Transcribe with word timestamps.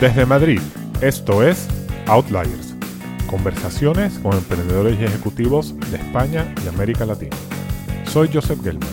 Desde 0.00 0.24
Madrid, 0.24 0.62
esto 1.02 1.42
es 1.42 1.68
Outliers, 2.06 2.74
conversaciones 3.28 4.18
con 4.20 4.32
emprendedores 4.32 4.98
y 4.98 5.04
ejecutivos 5.04 5.78
de 5.90 5.98
España 5.98 6.54
y 6.64 6.68
América 6.68 7.04
Latina. 7.04 7.36
Soy 8.06 8.30
Joseph 8.32 8.62
Gelman. 8.64 8.88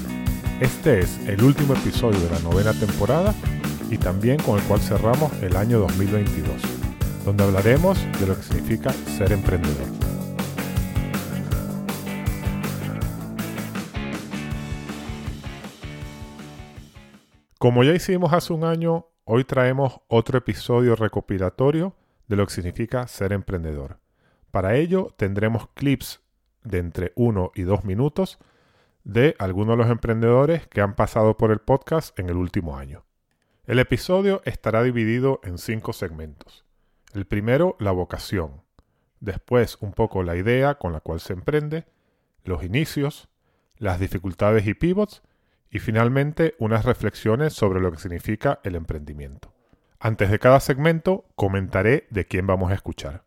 Este 0.60 1.00
es 1.00 1.18
el 1.26 1.42
último 1.44 1.76
episodio 1.76 2.20
de 2.20 2.30
la 2.30 2.40
novena 2.40 2.74
temporada 2.74 3.34
y 3.90 3.98
también 3.98 4.38
con 4.40 4.60
el 4.60 4.66
cual 4.66 4.82
cerramos 4.82 5.32
el 5.42 5.56
año 5.56 5.80
2022, 5.80 6.62
donde 7.24 7.46
hablaremos 7.46 7.98
de 8.20 8.28
lo 8.28 8.36
que 8.36 8.44
significa 8.44 8.92
ser 9.18 9.32
emprendedor. 9.32 9.88
Como 17.58 17.86
ya 17.86 17.94
hicimos 17.94 18.34
hace 18.34 18.52
un 18.52 18.66
año, 18.66 19.06
hoy 19.30 19.44
traemos 19.44 20.00
otro 20.08 20.38
episodio 20.38 20.96
recopilatorio 20.96 21.94
de 22.30 22.38
lo 22.38 22.48
que 22.48 22.54
significa 22.54 23.08
ser 23.10 23.34
emprendedor. 23.34 24.00
Para 24.52 24.76
ello 24.76 25.14
tendremos 25.18 25.68
clips 25.74 26.22
de 26.64 26.78
entre 26.78 27.12
1 27.16 27.52
y 27.54 27.64
2 27.64 27.84
minutos 27.84 28.40
de 29.04 29.36
algunos 29.38 29.74
de 29.74 29.84
los 29.84 29.92
emprendedores 29.92 30.66
que 30.68 30.80
han 30.80 30.96
pasado 30.96 31.36
por 31.36 31.52
el 31.52 31.60
podcast 31.60 32.18
en 32.18 32.30
el 32.30 32.38
último 32.38 32.78
año. 32.78 33.04
El 33.66 33.80
episodio 33.80 34.42
estará 34.46 34.82
dividido 34.82 35.42
en 35.44 35.58
cinco 35.58 35.92
segmentos. 35.92 36.64
El 37.14 37.26
primero, 37.26 37.76
la 37.80 37.92
vocación. 37.92 38.62
Después, 39.20 39.78
un 39.82 39.92
poco 39.92 40.24
la 40.24 40.38
idea 40.38 40.76
con 40.76 40.94
la 40.94 41.02
cual 41.02 41.20
se 41.20 41.34
emprende, 41.34 41.86
los 42.46 42.64
inicios, 42.64 43.28
las 43.76 44.00
dificultades 44.00 44.66
y 44.68 44.74
pivots 44.74 45.22
y 45.70 45.80
finalmente 45.80 46.56
unas 46.60 46.86
reflexiones 46.86 47.54
sobre 47.54 47.80
lo 47.80 47.92
que 47.92 48.00
significa 48.00 48.60
el 48.64 48.76
emprendimiento. 48.76 49.54
Antes 50.00 50.30
de 50.30 50.40
cada 50.40 50.60
segmento 50.60 51.26
comentaré 51.36 52.08
de 52.10 52.26
quién 52.26 52.48
vamos 52.48 52.72
a 52.72 52.76
escuchar. 52.76 53.24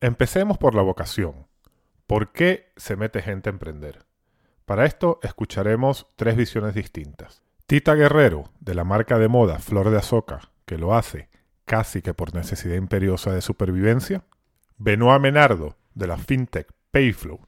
Empecemos 0.00 0.58
por 0.58 0.74
la 0.74 0.82
vocación. 0.82 1.46
¿Por 2.06 2.32
qué 2.32 2.72
se 2.76 2.96
mete 2.96 3.22
gente 3.22 3.48
a 3.48 3.52
emprender? 3.52 4.04
Para 4.64 4.86
esto 4.86 5.18
escucharemos 5.22 6.06
tres 6.16 6.36
visiones 6.36 6.74
distintas. 6.74 7.42
Tita 7.66 7.94
Guerrero, 7.94 8.44
de 8.60 8.74
la 8.74 8.84
marca 8.84 9.18
de 9.18 9.28
moda 9.28 9.58
Flor 9.58 9.90
de 9.90 9.98
Azoka, 9.98 10.52
que 10.66 10.78
lo 10.78 10.94
hace 10.94 11.28
casi 11.64 12.02
que 12.02 12.14
por 12.14 12.34
necesidad 12.34 12.76
imperiosa 12.76 13.32
de 13.32 13.40
supervivencia. 13.40 14.24
Benoit 14.76 15.20
Menardo, 15.20 15.76
de 15.94 16.06
la 16.06 16.18
fintech 16.18 16.68
Payflow, 16.90 17.40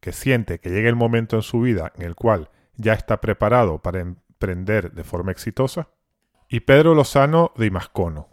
que 0.00 0.12
siente 0.12 0.58
que 0.60 0.70
llega 0.70 0.88
el 0.88 0.96
momento 0.96 1.36
en 1.36 1.42
su 1.42 1.60
vida 1.60 1.92
en 1.96 2.02
el 2.02 2.14
cual 2.14 2.50
ya 2.76 2.92
está 2.92 3.20
preparado 3.20 3.78
para 3.82 4.00
emprender 4.00 4.92
de 4.92 5.04
forma 5.04 5.32
exitosa. 5.32 5.88
Y 6.48 6.60
Pedro 6.60 6.94
Lozano 6.94 7.52
de 7.56 7.66
Imascono, 7.66 8.28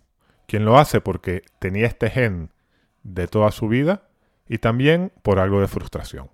quien 0.48 0.66
lo 0.66 0.78
hace 0.78 1.02
porque 1.02 1.44
tenía 1.60 1.88
este 1.88 2.10
gen 2.10 2.52
de 3.04 3.28
toda 3.28 3.52
su 3.52 3.68
vida 3.68 4.10
y 4.48 4.58
también 4.58 5.12
por 5.22 5.40
algo 5.40 5.62
de 5.62 5.68
frustración. 5.68 6.30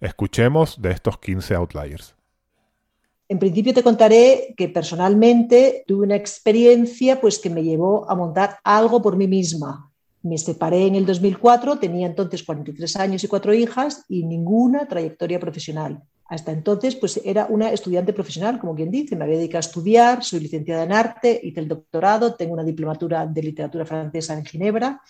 Escuchemos 0.00 0.80
de 0.80 0.90
estos 0.90 1.18
15 1.18 1.54
outliers. 1.54 2.16
En 3.28 3.38
principio 3.38 3.72
te 3.72 3.82
contaré 3.82 4.54
que 4.56 4.68
personalmente 4.68 5.84
tuve 5.86 6.06
una 6.06 6.16
experiencia 6.16 7.20
pues 7.20 7.38
que 7.38 7.50
me 7.50 7.62
llevó 7.62 8.10
a 8.10 8.14
montar 8.14 8.58
algo 8.64 9.00
por 9.00 9.16
mí 9.16 9.28
misma. 9.28 9.91
Me 10.22 10.38
separé 10.38 10.86
en 10.86 10.94
el 10.94 11.06
2004, 11.06 11.78
tenía 11.78 12.06
entonces 12.06 12.42
43 12.42 12.96
años 12.96 13.24
y 13.24 13.28
cuatro 13.28 13.52
hijas 13.52 14.04
y 14.08 14.24
ninguna 14.24 14.86
trayectoria 14.86 15.40
profesional. 15.40 16.02
Hasta 16.32 16.50
entonces, 16.50 16.96
pues 16.96 17.20
era 17.24 17.46
una 17.50 17.70
estudiante 17.72 18.14
profesional, 18.14 18.58
como 18.58 18.74
quien 18.74 18.90
dice, 18.90 19.16
me 19.16 19.24
había 19.24 19.36
dedicado 19.36 19.58
a 19.58 19.68
estudiar, 19.68 20.24
soy 20.24 20.40
licenciada 20.40 20.84
en 20.84 20.92
arte, 20.92 21.38
hice 21.42 21.60
el 21.60 21.68
doctorado, 21.68 22.36
tengo 22.36 22.54
una 22.54 22.64
diplomatura 22.64 23.26
de 23.26 23.42
literatura 23.42 23.84
francesa 23.84 24.32
en 24.32 24.46
Ginebra. 24.46 25.02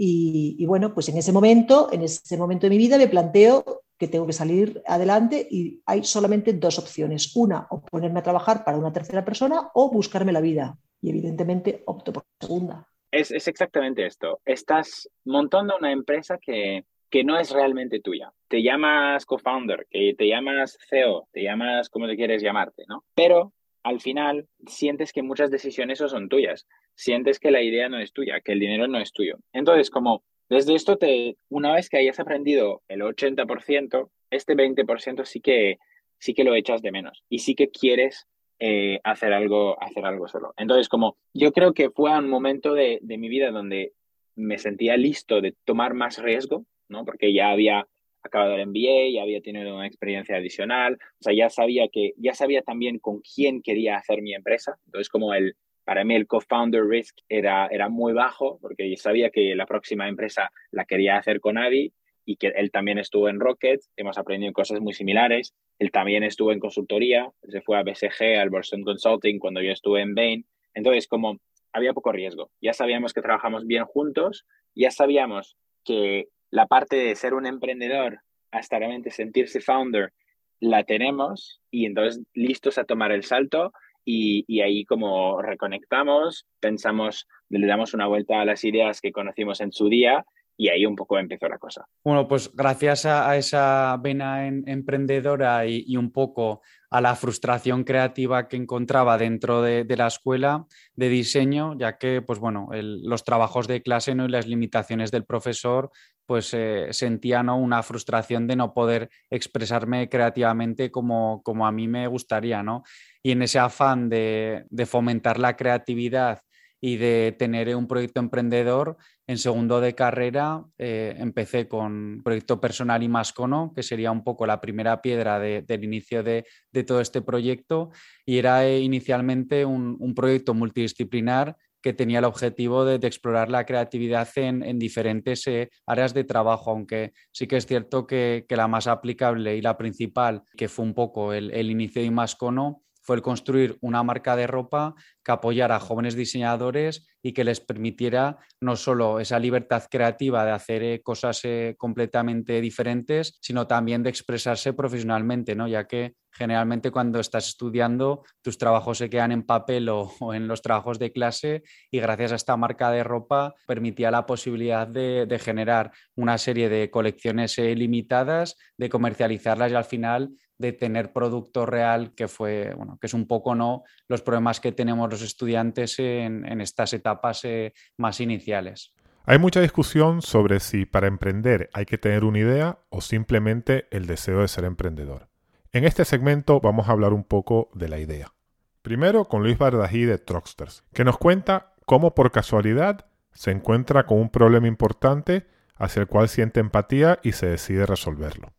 Y, 0.00 0.64
bueno, 0.64 0.94
pues 0.94 1.08
en 1.10 1.18
ese 1.18 1.32
momento, 1.32 1.88
en 1.92 2.02
ese 2.02 2.36
momento 2.38 2.64
de 2.66 2.70
mi 2.70 2.78
vida 2.78 2.96
me 2.96 3.08
planteo 3.08 3.82
que 3.98 4.08
tengo 4.08 4.26
que 4.26 4.32
salir 4.32 4.80
adelante 4.86 5.46
y 5.50 5.82
hay 5.84 6.04
solamente 6.04 6.52
dos 6.52 6.78
opciones. 6.78 7.34
Una, 7.36 7.66
o 7.68 7.82
ponerme 7.82 8.20
a 8.20 8.22
trabajar 8.22 8.64
para 8.64 8.78
una 8.78 8.92
tercera 8.92 9.24
persona 9.24 9.70
o 9.74 9.90
buscarme 9.90 10.32
la 10.32 10.40
vida. 10.40 10.78
Y 11.02 11.10
evidentemente 11.10 11.82
opto 11.84 12.12
por 12.12 12.22
la 12.22 12.46
segunda. 12.46 12.88
Es, 13.10 13.30
es 13.30 13.48
exactamente 13.48 14.06
esto. 14.06 14.40
Estás 14.44 15.08
montando 15.24 15.76
una 15.76 15.92
empresa 15.92 16.38
que 16.38 16.84
que 17.10 17.24
no 17.24 17.38
es 17.38 17.50
realmente 17.50 18.00
tuya. 18.00 18.32
Te 18.48 18.62
llamas 18.62 19.24
co-founder, 19.24 19.86
te 19.90 20.26
llamas 20.26 20.78
CEO, 20.88 21.28
te 21.32 21.42
llamas 21.42 21.88
como 21.88 22.06
te 22.06 22.16
quieres 22.16 22.42
llamarte, 22.42 22.84
¿no? 22.88 23.04
Pero 23.14 23.52
al 23.82 24.00
final 24.00 24.46
sientes 24.66 25.12
que 25.12 25.22
muchas 25.22 25.50
decisiones 25.50 25.98
son 25.98 26.28
tuyas. 26.28 26.66
Sientes 26.94 27.38
que 27.38 27.50
la 27.50 27.62
idea 27.62 27.88
no 27.88 27.98
es 27.98 28.12
tuya, 28.12 28.40
que 28.40 28.52
el 28.52 28.60
dinero 28.60 28.88
no 28.88 28.98
es 28.98 29.12
tuyo. 29.12 29.38
Entonces, 29.52 29.90
como 29.90 30.22
desde 30.48 30.74
esto 30.74 30.96
te, 30.96 31.36
una 31.48 31.72
vez 31.74 31.88
que 31.88 31.98
hayas 31.98 32.20
aprendido 32.20 32.82
el 32.88 33.00
80%, 33.00 34.10
este 34.30 34.54
20% 34.54 35.24
sí 35.24 35.40
que, 35.40 35.78
sí 36.18 36.34
que 36.34 36.44
lo 36.44 36.54
echas 36.54 36.82
de 36.82 36.92
menos 36.92 37.22
y 37.28 37.38
sí 37.38 37.54
que 37.54 37.70
quieres 37.70 38.26
eh, 38.60 39.00
hacer, 39.04 39.32
algo, 39.32 39.80
hacer 39.82 40.04
algo 40.04 40.28
solo. 40.28 40.54
Entonces, 40.56 40.88
como 40.88 41.16
yo 41.34 41.52
creo 41.52 41.72
que 41.72 41.90
fue 41.90 42.16
un 42.18 42.28
momento 42.28 42.74
de, 42.74 42.98
de 43.02 43.18
mi 43.18 43.28
vida 43.28 43.50
donde 43.50 43.92
me 44.36 44.58
sentía 44.58 44.96
listo 44.96 45.40
de 45.40 45.54
tomar 45.64 45.94
más 45.94 46.18
riesgo, 46.22 46.64
¿no? 46.88 47.04
Porque 47.04 47.32
ya 47.32 47.50
había 47.50 47.86
acabado 48.22 48.54
el 48.54 48.66
MBA, 48.66 49.14
ya 49.14 49.22
había 49.22 49.40
tenido 49.40 49.74
una 49.74 49.86
experiencia 49.86 50.36
adicional, 50.36 50.94
o 50.94 51.22
sea, 51.22 51.32
ya 51.34 51.50
sabía 51.50 51.88
que, 51.88 52.14
ya 52.16 52.34
sabía 52.34 52.62
también 52.62 52.98
con 52.98 53.20
quién 53.20 53.62
quería 53.62 53.96
hacer 53.96 54.22
mi 54.22 54.34
empresa, 54.34 54.78
entonces 54.86 55.08
como 55.08 55.34
el, 55.34 55.56
para 55.84 56.04
mí 56.04 56.14
el 56.14 56.26
co-founder 56.26 56.84
risk 56.84 57.16
era, 57.28 57.66
era 57.68 57.88
muy 57.88 58.12
bajo, 58.12 58.58
porque 58.60 58.94
sabía 58.96 59.30
que 59.30 59.54
la 59.54 59.66
próxima 59.66 60.08
empresa 60.08 60.50
la 60.70 60.84
quería 60.84 61.16
hacer 61.16 61.40
con 61.40 61.58
Adi 61.58 61.92
y 62.28 62.36
que 62.36 62.48
él 62.48 62.70
también 62.70 62.98
estuvo 62.98 63.30
en 63.30 63.40
Rocket, 63.40 63.80
hemos 63.96 64.18
aprendido 64.18 64.52
cosas 64.52 64.80
muy 64.82 64.92
similares, 64.92 65.54
él 65.78 65.90
también 65.90 66.22
estuvo 66.24 66.52
en 66.52 66.60
consultoría, 66.60 67.32
se 67.48 67.62
fue 67.62 67.78
a 67.78 67.82
BCG, 67.82 68.38
al 68.38 68.50
Boston 68.50 68.82
Consulting, 68.82 69.38
cuando 69.38 69.62
yo 69.62 69.72
estuve 69.72 70.02
en 70.02 70.14
Bain, 70.14 70.46
entonces 70.74 71.08
como 71.08 71.38
había 71.72 71.94
poco 71.94 72.12
riesgo, 72.12 72.50
ya 72.60 72.74
sabíamos 72.74 73.14
que 73.14 73.22
trabajamos 73.22 73.66
bien 73.66 73.86
juntos, 73.86 74.44
ya 74.74 74.90
sabíamos 74.90 75.56
que 75.86 76.28
la 76.50 76.66
parte 76.66 76.96
de 76.96 77.14
ser 77.14 77.32
un 77.32 77.46
emprendedor 77.46 78.20
hasta 78.50 78.78
realmente 78.78 79.10
sentirse 79.10 79.62
founder 79.62 80.12
la 80.60 80.84
tenemos 80.84 81.62
y 81.70 81.86
entonces 81.86 82.22
listos 82.34 82.76
a 82.76 82.84
tomar 82.84 83.10
el 83.10 83.24
salto 83.24 83.72
y, 84.04 84.44
y, 84.46 84.60
ahí 84.60 84.84
como 84.84 85.40
reconectamos, 85.40 86.46
pensamos, 86.60 87.26
le 87.48 87.66
damos 87.66 87.94
una 87.94 88.06
vuelta 88.06 88.42
a 88.42 88.44
las 88.44 88.64
ideas 88.64 89.00
que 89.00 89.12
conocimos 89.12 89.62
en 89.62 89.72
su 89.72 89.88
día 89.88 90.26
y 90.60 90.68
ahí 90.68 90.84
un 90.84 90.96
poco 90.96 91.18
empezó 91.18 91.48
la 91.48 91.56
cosa. 91.56 91.88
Bueno, 92.04 92.26
pues 92.26 92.50
gracias 92.52 93.06
a, 93.06 93.36
esa 93.36 93.96
vena 94.02 94.48
emprendedora 94.48 95.64
y, 95.64 95.96
un 95.96 96.10
poco 96.10 96.62
a 96.90 97.00
la 97.00 97.14
frustración 97.14 97.84
creativa 97.84 98.48
que 98.48 98.56
encontraba 98.56 99.16
dentro 99.16 99.62
de, 99.62 99.86
la 99.96 100.08
escuela 100.08 100.66
de 100.96 101.08
diseño, 101.08 101.78
ya 101.78 101.96
que 101.96 102.22
pues 102.22 102.40
bueno, 102.40 102.70
los 102.72 103.22
trabajos 103.22 103.68
de 103.68 103.82
clase 103.82 104.16
¿no? 104.16 104.24
y 104.24 104.30
las 104.30 104.48
limitaciones 104.48 105.12
del 105.12 105.24
profesor, 105.24 105.92
pues 106.26 106.52
eh, 106.54 106.88
sentía 106.90 107.44
¿no? 107.44 107.56
una 107.56 107.84
frustración 107.84 108.48
de 108.48 108.56
no 108.56 108.74
poder 108.74 109.10
expresarme 109.30 110.08
creativamente 110.08 110.90
como, 110.90 111.40
como 111.44 111.68
a 111.68 111.72
mí 111.72 111.86
me 111.86 112.08
gustaría. 112.08 112.64
¿no? 112.64 112.82
Y 113.22 113.30
en 113.30 113.42
ese 113.42 113.60
afán 113.60 114.08
de, 114.08 114.64
de 114.70 114.86
fomentar 114.86 115.38
la 115.38 115.56
creatividad 115.56 116.40
y 116.80 116.96
de 116.96 117.34
tener 117.38 117.74
un 117.74 117.88
proyecto 117.88 118.20
emprendedor, 118.20 118.96
en 119.26 119.36
segundo 119.36 119.80
de 119.80 119.94
carrera 119.94 120.64
eh, 120.78 121.14
empecé 121.18 121.68
con 121.68 122.22
proyecto 122.24 122.60
personal 122.60 123.02
y 123.02 123.08
Mascono, 123.08 123.72
que 123.74 123.82
sería 123.82 124.10
un 124.10 124.24
poco 124.24 124.46
la 124.46 124.60
primera 124.60 125.02
piedra 125.02 125.38
del 125.38 125.84
inicio 125.84 126.22
de, 126.22 126.44
todo 126.86 127.00
este 127.00 127.20
proyecto. 127.20 127.90
Y 128.24 128.38
era 128.38 128.66
eh, 128.66 128.80
inicialmente 128.80 129.64
un, 129.64 130.14
proyecto 130.14 130.54
multidisciplinar 130.54 131.56
que 131.82 131.92
tenía 131.92 132.20
el 132.20 132.24
objetivo 132.24 132.84
de, 132.84 133.06
explorar 133.06 133.50
la 133.50 133.66
creatividad 133.66 134.28
en, 134.36 134.78
diferentes 134.78 135.46
eh, 135.46 135.70
áreas 135.86 136.14
de 136.14 136.24
trabajo, 136.24 136.70
aunque 136.70 137.12
sí 137.30 137.46
que 137.46 137.56
es 137.58 137.66
cierto 137.66 138.06
que, 138.06 138.46
la 138.48 138.68
más 138.68 138.86
aplicable 138.86 139.56
y 139.56 139.62
la 139.62 139.76
principal, 139.76 140.42
que 140.56 140.68
fue 140.68 140.84
un 140.84 140.94
poco 140.94 141.32
el, 141.32 141.50
el 141.50 141.70
inicio 141.70 142.00
de 142.00 142.10
Mascono, 142.10 142.82
fue 143.08 143.16
el 143.16 143.22
construir 143.22 143.78
una 143.80 144.02
marca 144.02 144.36
de 144.36 144.46
ropa 144.46 144.94
que 145.24 145.32
apoyara 145.32 145.76
a 145.76 145.80
jóvenes 145.80 146.14
diseñadores 146.14 147.08
y 147.22 147.32
que 147.32 147.42
les 147.42 147.58
permitiera 147.58 148.36
no 148.60 148.76
solo 148.76 149.18
esa 149.18 149.38
libertad 149.38 149.84
creativa 149.90 150.44
de 150.44 150.50
hacer 150.50 150.82
eh, 150.82 151.00
cosas 151.02 151.40
eh, 151.44 151.74
completamente 151.78 152.60
diferentes, 152.60 153.38
sino 153.40 153.66
también 153.66 154.02
de 154.02 154.10
expresarse 154.10 154.74
profesionalmente, 154.74 155.54
¿no? 155.54 155.66
ya 155.66 155.86
que 155.86 156.16
generalmente 156.30 156.90
cuando 156.90 157.18
estás 157.18 157.48
estudiando 157.48 158.24
tus 158.42 158.58
trabajos 158.58 158.98
se 158.98 159.08
quedan 159.08 159.32
en 159.32 159.42
papel 159.42 159.88
o, 159.88 160.12
en 160.34 160.46
los 160.46 160.60
trabajos 160.60 160.98
de 160.98 161.10
clase 161.10 161.62
y 161.90 162.00
gracias 162.00 162.32
a 162.32 162.36
esta 162.36 162.58
marca 162.58 162.90
de 162.90 163.04
ropa 163.04 163.54
permitía 163.66 164.10
la 164.10 164.26
posibilidad 164.26 164.86
de, 164.86 165.40
generar 165.42 165.92
una 166.14 166.36
serie 166.36 166.68
de 166.68 166.90
colecciones 166.90 167.58
eh, 167.58 167.74
limitadas, 167.74 168.56
de 168.76 168.90
comercializarlas 168.90 169.72
y 169.72 169.74
al 169.74 169.84
final 169.84 170.30
de 170.58 170.72
tener 170.72 171.12
producto 171.12 171.64
real, 171.66 172.14
que 172.14 172.28
fue, 172.28 172.74
bueno, 172.74 172.98
que 173.00 173.06
es 173.06 173.14
un 173.14 173.26
poco 173.26 173.54
no 173.54 173.84
los 174.08 174.22
problemas 174.22 174.60
que 174.60 174.72
tenemos 174.72 175.10
los 175.10 175.22
estudiantes 175.22 175.98
en, 175.98 176.60
estas 176.60 176.92
etapas 176.92 177.44
eh, 177.44 177.72
más 177.96 178.20
iniciales. 178.20 178.92
Hay 179.24 179.38
mucha 179.38 179.60
discusión 179.60 180.22
sobre 180.22 180.58
si 180.58 180.86
para 180.86 181.06
emprender 181.06 181.70
hay 181.74 181.84
que 181.84 181.98
tener 181.98 182.24
una 182.24 182.38
idea 182.38 182.78
o 182.88 183.00
simplemente 183.00 183.86
el 183.90 184.06
deseo 184.06 184.40
de 184.40 184.48
ser 184.48 184.64
emprendedor. 184.64 185.28
En 185.72 185.84
este 185.84 186.04
segmento 186.04 186.60
vamos 186.60 186.88
a 186.88 186.92
hablar 186.92 187.12
un 187.12 187.24
poco 187.24 187.68
de 187.74 187.88
la 187.88 187.98
idea. 187.98 188.32
Primero 188.80 189.26
con 189.26 189.42
Luis 189.42 189.58
Bardají 189.58 190.06
de 190.06 190.18
Troxters, 190.18 190.82
que 190.94 191.04
nos 191.04 191.18
cuenta 191.18 191.74
cómo 191.84 192.14
por 192.14 192.32
casualidad 192.32 193.06
se 193.34 193.50
encuentra 193.50 194.06
con 194.06 194.18
un 194.18 194.30
problema 194.30 194.66
importante 194.66 195.46
hacia 195.76 196.00
el 196.00 196.08
cual 196.08 196.28
siente 196.28 196.60
empatía 196.60 197.18
y 197.22 197.32
se 197.32 197.46
decide 197.46 197.86
resolverlo. 197.86 198.52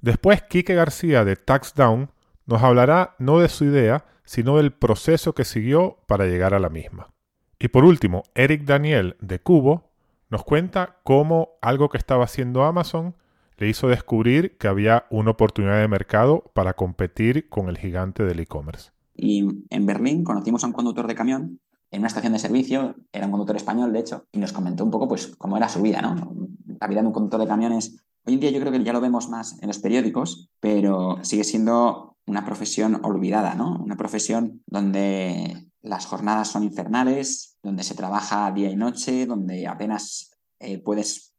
Después, 0.00 0.42
Quique 0.42 0.74
García 0.74 1.24
de 1.24 1.36
Taxdown 1.36 2.10
nos 2.46 2.62
hablará 2.62 3.14
no 3.18 3.40
de 3.40 3.48
su 3.48 3.64
idea, 3.64 4.04
sino 4.24 4.56
del 4.56 4.72
proceso 4.72 5.34
que 5.34 5.44
siguió 5.44 5.98
para 6.06 6.26
llegar 6.26 6.54
a 6.54 6.58
la 6.58 6.68
misma. 6.68 7.10
Y 7.58 7.68
por 7.68 7.84
último, 7.84 8.22
Eric 8.34 8.64
Daniel 8.64 9.16
de 9.20 9.40
Cubo 9.40 9.90
nos 10.30 10.44
cuenta 10.44 10.98
cómo 11.02 11.50
algo 11.60 11.88
que 11.88 11.98
estaba 11.98 12.24
haciendo 12.24 12.62
Amazon 12.64 13.16
le 13.56 13.68
hizo 13.68 13.88
descubrir 13.88 14.56
que 14.56 14.68
había 14.68 15.06
una 15.10 15.32
oportunidad 15.32 15.80
de 15.80 15.88
mercado 15.88 16.50
para 16.54 16.74
competir 16.74 17.48
con 17.48 17.68
el 17.68 17.76
gigante 17.76 18.24
del 18.24 18.38
e-commerce. 18.40 18.90
Y 19.14 19.64
en 19.70 19.86
Berlín 19.86 20.22
conocimos 20.22 20.62
a 20.62 20.68
un 20.68 20.72
conductor 20.72 21.08
de 21.08 21.16
camión 21.16 21.58
en 21.90 22.00
una 22.00 22.08
estación 22.08 22.34
de 22.34 22.38
servicio, 22.38 22.94
era 23.12 23.26
un 23.26 23.32
conductor 23.32 23.56
español, 23.56 23.92
de 23.92 24.00
hecho, 24.00 24.26
y 24.30 24.38
nos 24.38 24.52
comentó 24.52 24.84
un 24.84 24.90
poco 24.90 25.08
pues 25.08 25.34
cómo 25.38 25.56
era 25.56 25.68
su 25.68 25.82
vida, 25.82 26.02
¿no? 26.02 26.34
La 26.80 26.86
vida 26.86 27.00
de 27.00 27.06
un 27.06 27.12
conductor 27.12 27.40
de 27.40 27.46
camiones 27.46 28.04
Hoy 28.28 28.34
en 28.34 28.40
día 28.40 28.50
yo 28.50 28.60
creo 28.60 28.70
que 28.70 28.84
ya 28.84 28.92
lo 28.92 29.00
vemos 29.00 29.30
más 29.30 29.56
en 29.62 29.68
los 29.68 29.78
periódicos, 29.78 30.50
pero 30.60 31.16
sigue 31.22 31.44
siendo 31.44 32.18
una 32.26 32.44
profesión 32.44 33.00
olvidada, 33.02 33.54
¿no? 33.54 33.78
Una 33.82 33.96
profesión 33.96 34.62
donde 34.66 35.66
las 35.80 36.04
jornadas 36.04 36.48
son 36.48 36.62
infernales, 36.62 37.56
donde 37.62 37.84
se 37.84 37.94
trabaja 37.94 38.52
día 38.52 38.68
y 38.68 38.76
noche, 38.76 39.24
donde 39.24 39.66
apenas 39.66 40.36
eh, 40.58 40.76
puedes 40.78 41.32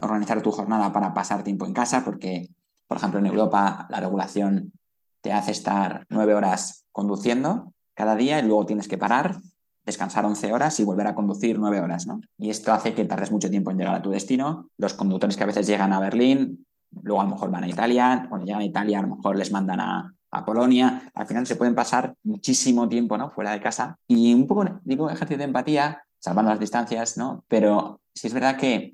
organizar 0.00 0.42
tu 0.42 0.50
jornada 0.50 0.92
para 0.92 1.14
pasar 1.14 1.44
tiempo 1.44 1.64
en 1.64 1.74
casa, 1.74 2.04
porque, 2.04 2.48
por 2.88 2.96
ejemplo, 2.96 3.20
en 3.20 3.26
Europa 3.26 3.86
la 3.88 4.00
regulación 4.00 4.72
te 5.20 5.32
hace 5.32 5.52
estar 5.52 6.06
nueve 6.08 6.34
horas 6.34 6.86
conduciendo 6.90 7.72
cada 7.94 8.16
día 8.16 8.40
y 8.40 8.42
luego 8.42 8.66
tienes 8.66 8.88
que 8.88 8.98
parar 8.98 9.36
descansar 9.84 10.24
11 10.24 10.52
horas 10.52 10.78
y 10.80 10.84
volver 10.84 11.06
a 11.06 11.14
conducir 11.14 11.58
9 11.58 11.80
horas, 11.80 12.06
¿no? 12.06 12.20
Y 12.38 12.50
esto 12.50 12.72
hace 12.72 12.94
que 12.94 13.04
tardes 13.04 13.30
mucho 13.30 13.50
tiempo 13.50 13.70
en 13.70 13.78
llegar 13.78 13.94
a 13.94 14.02
tu 14.02 14.10
destino. 14.10 14.70
Los 14.78 14.94
conductores 14.94 15.36
que 15.36 15.42
a 15.42 15.46
veces 15.46 15.66
llegan 15.66 15.92
a 15.92 16.00
Berlín, 16.00 16.66
luego 17.02 17.20
a 17.20 17.24
lo 17.24 17.30
mejor 17.30 17.50
van 17.50 17.64
a 17.64 17.68
Italia, 17.68 18.26
cuando 18.28 18.46
llegan 18.46 18.62
a 18.62 18.64
Italia 18.64 18.98
a 19.00 19.02
lo 19.02 19.16
mejor 19.16 19.36
les 19.36 19.50
mandan 19.50 19.80
a, 19.80 20.14
a 20.30 20.44
Polonia, 20.44 21.10
al 21.14 21.26
final 21.26 21.46
se 21.46 21.56
pueden 21.56 21.74
pasar 21.74 22.14
muchísimo 22.24 22.88
tiempo, 22.88 23.18
¿no? 23.18 23.30
Fuera 23.30 23.52
de 23.52 23.60
casa. 23.60 23.98
Y 24.06 24.32
un 24.34 24.46
poco, 24.46 24.64
digo, 24.84 25.10
ejercicio 25.10 25.38
de 25.38 25.44
empatía, 25.44 26.02
salvando 26.18 26.50
las 26.50 26.60
distancias, 26.60 27.18
¿no? 27.18 27.44
Pero 27.48 28.00
sí 28.14 28.28
es 28.28 28.34
verdad 28.34 28.56
que 28.56 28.92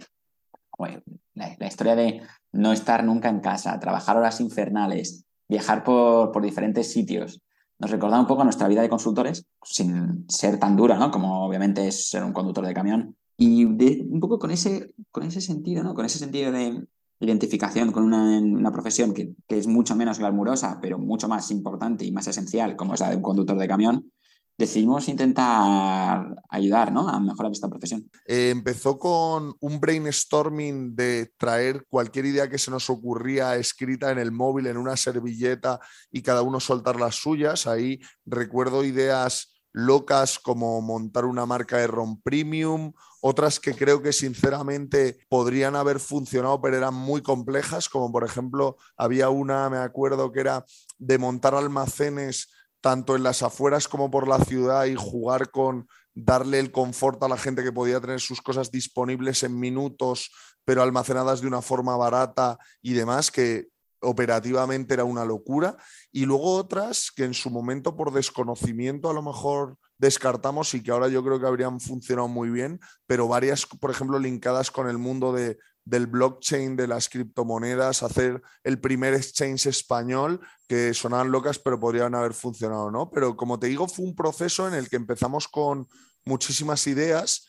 la, 1.35 1.57
la, 1.59 1.67
historia 1.67 1.95
de 1.95 2.23
no 2.53 2.73
estar 2.73 3.05
nunca 3.05 3.29
en 3.29 3.41
casa, 3.41 3.79
trabajar 3.79 4.17
horas 4.17 4.41
infernales, 4.41 5.25
viajar 5.49 5.85
por, 5.85 6.33
por 6.33 6.43
diferentes 6.43 6.91
sitios, 6.93 7.41
nos 7.79 7.91
recordaba 7.91 8.21
un 8.21 8.27
poco 8.27 8.45
nuestra 8.45 8.69
vida 8.69 8.83
de 8.83 8.89
consultores, 8.89 9.47
sin 9.63 10.25
ser 10.29 10.59
tan 10.59 10.77
dura, 10.77 10.99
¿no? 10.99 11.11
Como 11.11 11.47
obviamente 11.47 11.87
es 11.87 12.09
ser 12.09 12.25
un 12.25 12.33
conductor 12.33 12.67
de 12.67 12.75
camión. 12.75 13.17
Y 13.37 13.65
un 13.65 14.21
poco 14.21 14.39
con 14.39 14.51
ese, 14.51 14.93
con 15.11 15.23
ese 15.23 15.41
sentido, 15.41 15.83
¿no? 15.85 15.95
Con 15.95 16.05
ese 16.05 16.19
sentido 16.19 16.51
de 16.51 16.85
identificación 17.21 17.93
con 17.93 18.05
una, 18.05 18.39
una 18.39 18.73
profesión 18.73 19.13
que, 19.13 19.33
que, 19.47 19.59
es 19.59 19.67
mucho 19.67 19.97
menos 19.97 20.19
glamurosa, 20.19 20.79
pero 20.81 20.99
mucho 20.99 21.29
más 21.29 21.51
importante 21.51 22.05
y 22.05 22.13
más 22.13 22.27
esencial, 22.29 22.77
como 22.77 22.95
es 22.95 23.01
la 23.01 23.11
de 23.11 23.17
un 23.17 23.23
conductor 23.23 23.59
de 23.59 23.69
camión, 23.69 24.13
decidimos 24.59 25.09
intentar 25.09 26.35
ayudar 26.51 26.93
¿no? 26.93 27.09
a 27.09 27.21
mejorar 27.21 27.53
esta 27.53 27.69
profesión. 27.69 28.11
Eh, 28.27 28.51
empezó 28.51 28.99
con 28.99 29.55
un 29.61 29.81
brainstorming 29.81 30.97
de 30.97 31.33
traer 31.39 31.87
cualquier 31.89 32.27
idea 32.27 32.51
que 32.51 32.59
se 32.59 32.73
nos 32.73 32.91
ocurría 32.91 33.55
escrita 33.57 34.11
en 34.11 34.19
el 34.19 34.33
móvil, 34.33 34.67
en 34.67 34.77
una 34.77 34.97
servilleta 34.97 35.79
y 36.11 36.23
cada 36.23 36.43
uno 36.43 36.59
soltar 36.59 36.99
las 36.99 37.15
suyas. 37.15 37.69
Ahí 37.69 38.01
recuerdo 38.27 38.85
ideas 38.85 39.55
locas 39.73 40.41
como 40.41 40.81
montar 40.81 41.25
una 41.25 41.47
marca 41.47 41.77
de 41.77 41.87
ROM 41.87 42.21
Premium, 42.21 42.93
otras 43.21 43.61
que 43.61 43.75
creo 43.75 44.03
que 44.03 44.13
sinceramente 44.13 45.19
podrían 45.29 45.77
haber 45.77 46.01
funcionado 46.01 46.61
pero 46.61 46.77
eran 46.77 46.95
muy 46.95 47.23
complejas, 47.23 47.89
como 47.89 48.11
por 48.11 48.25
ejemplo 48.25 48.77
había 48.97 49.29
una, 49.29 49.71
me 49.71 49.79
acuerdo 49.79 50.33
que 50.33 50.41
era 50.41 50.65
de 50.99 51.19
montar 51.19 51.55
almacenes 51.55 52.49
tanto 52.81 53.17
en 53.17 53.23
las 53.23 53.43
afueras 53.43 53.89
como 53.89 54.11
por 54.11 54.29
la 54.29 54.39
ciudad 54.45 54.87
y 54.87 54.95
jugar 54.95 55.51
con 55.51 55.89
darle 56.15 56.59
el 56.59 56.73
confort 56.73 57.23
a 57.23 57.29
la 57.29 57.37
gente 57.37 57.63
que 57.63 57.73
podía 57.73 58.01
tener 58.01 58.21
sus 58.21 58.43
cosas 58.43 58.71
disponibles 58.71 59.43
en 59.43 59.59
minutos, 59.59 60.31
pero 60.65 60.83
almacenadas 60.83 61.41
de 61.41 61.47
una 61.47 61.63
forma 61.63 61.97
barata 61.97 62.59
y 62.83 62.93
demás, 62.93 63.31
que 63.31 63.69
operativamente 64.01 64.95
era 64.95 65.05
una 65.05 65.25
locura. 65.25 65.77
Y 66.13 66.25
luego 66.25 66.55
otras 66.55 67.11
que 67.15 67.25
en 67.25 67.35
su 67.35 67.51
momento 67.51 67.97
por 67.97 68.13
desconocimiento 68.13 69.11
a 69.11 69.15
lo 69.15 69.23
mejor 69.23 69.77
descartamos 69.97 70.75
y 70.75 70.83
que 70.83 70.91
ahora 70.91 71.09
yo 71.09 71.25
creo 71.25 71.41
que 71.41 71.47
habrían 71.47 71.81
funcionado 71.81 72.29
muy 72.29 72.51
bien, 72.51 72.81
pero 73.07 73.29
varias, 73.29 73.67
por 73.67 73.91
ejemplo, 73.91 74.19
linkadas 74.19 74.71
con 74.71 74.89
el 74.89 74.99
mundo 74.99 75.33
de 75.33 75.59
del 75.89 76.07
blockchain, 76.07 76.77
de 76.77 76.87
las 76.87 77.09
criptomonedas, 77.09 78.03
hacer 78.03 78.43
el 78.63 78.79
primer 78.79 79.15
exchange 79.15 79.67
español, 79.67 80.41
que 80.69 80.93
sonaban 80.93 81.31
locas, 81.31 81.59
pero 81.59 81.81
podrían 81.81 82.15
haber 82.15 82.35
funcionado, 82.35 82.91
¿no? 82.91 83.11
Pero 83.11 83.37
como 83.37 83.59
te 83.59 83.69
digo, 83.69 83.89
fue 83.89 84.05
un 84.05 84.15
proceso 84.15 84.69
en 84.69 84.75
el 84.75 84.91
que 84.91 84.97
empezamos 84.97 85.49
con 85.49 85.89
muchísimas 86.27 86.87
ideas 86.87 87.47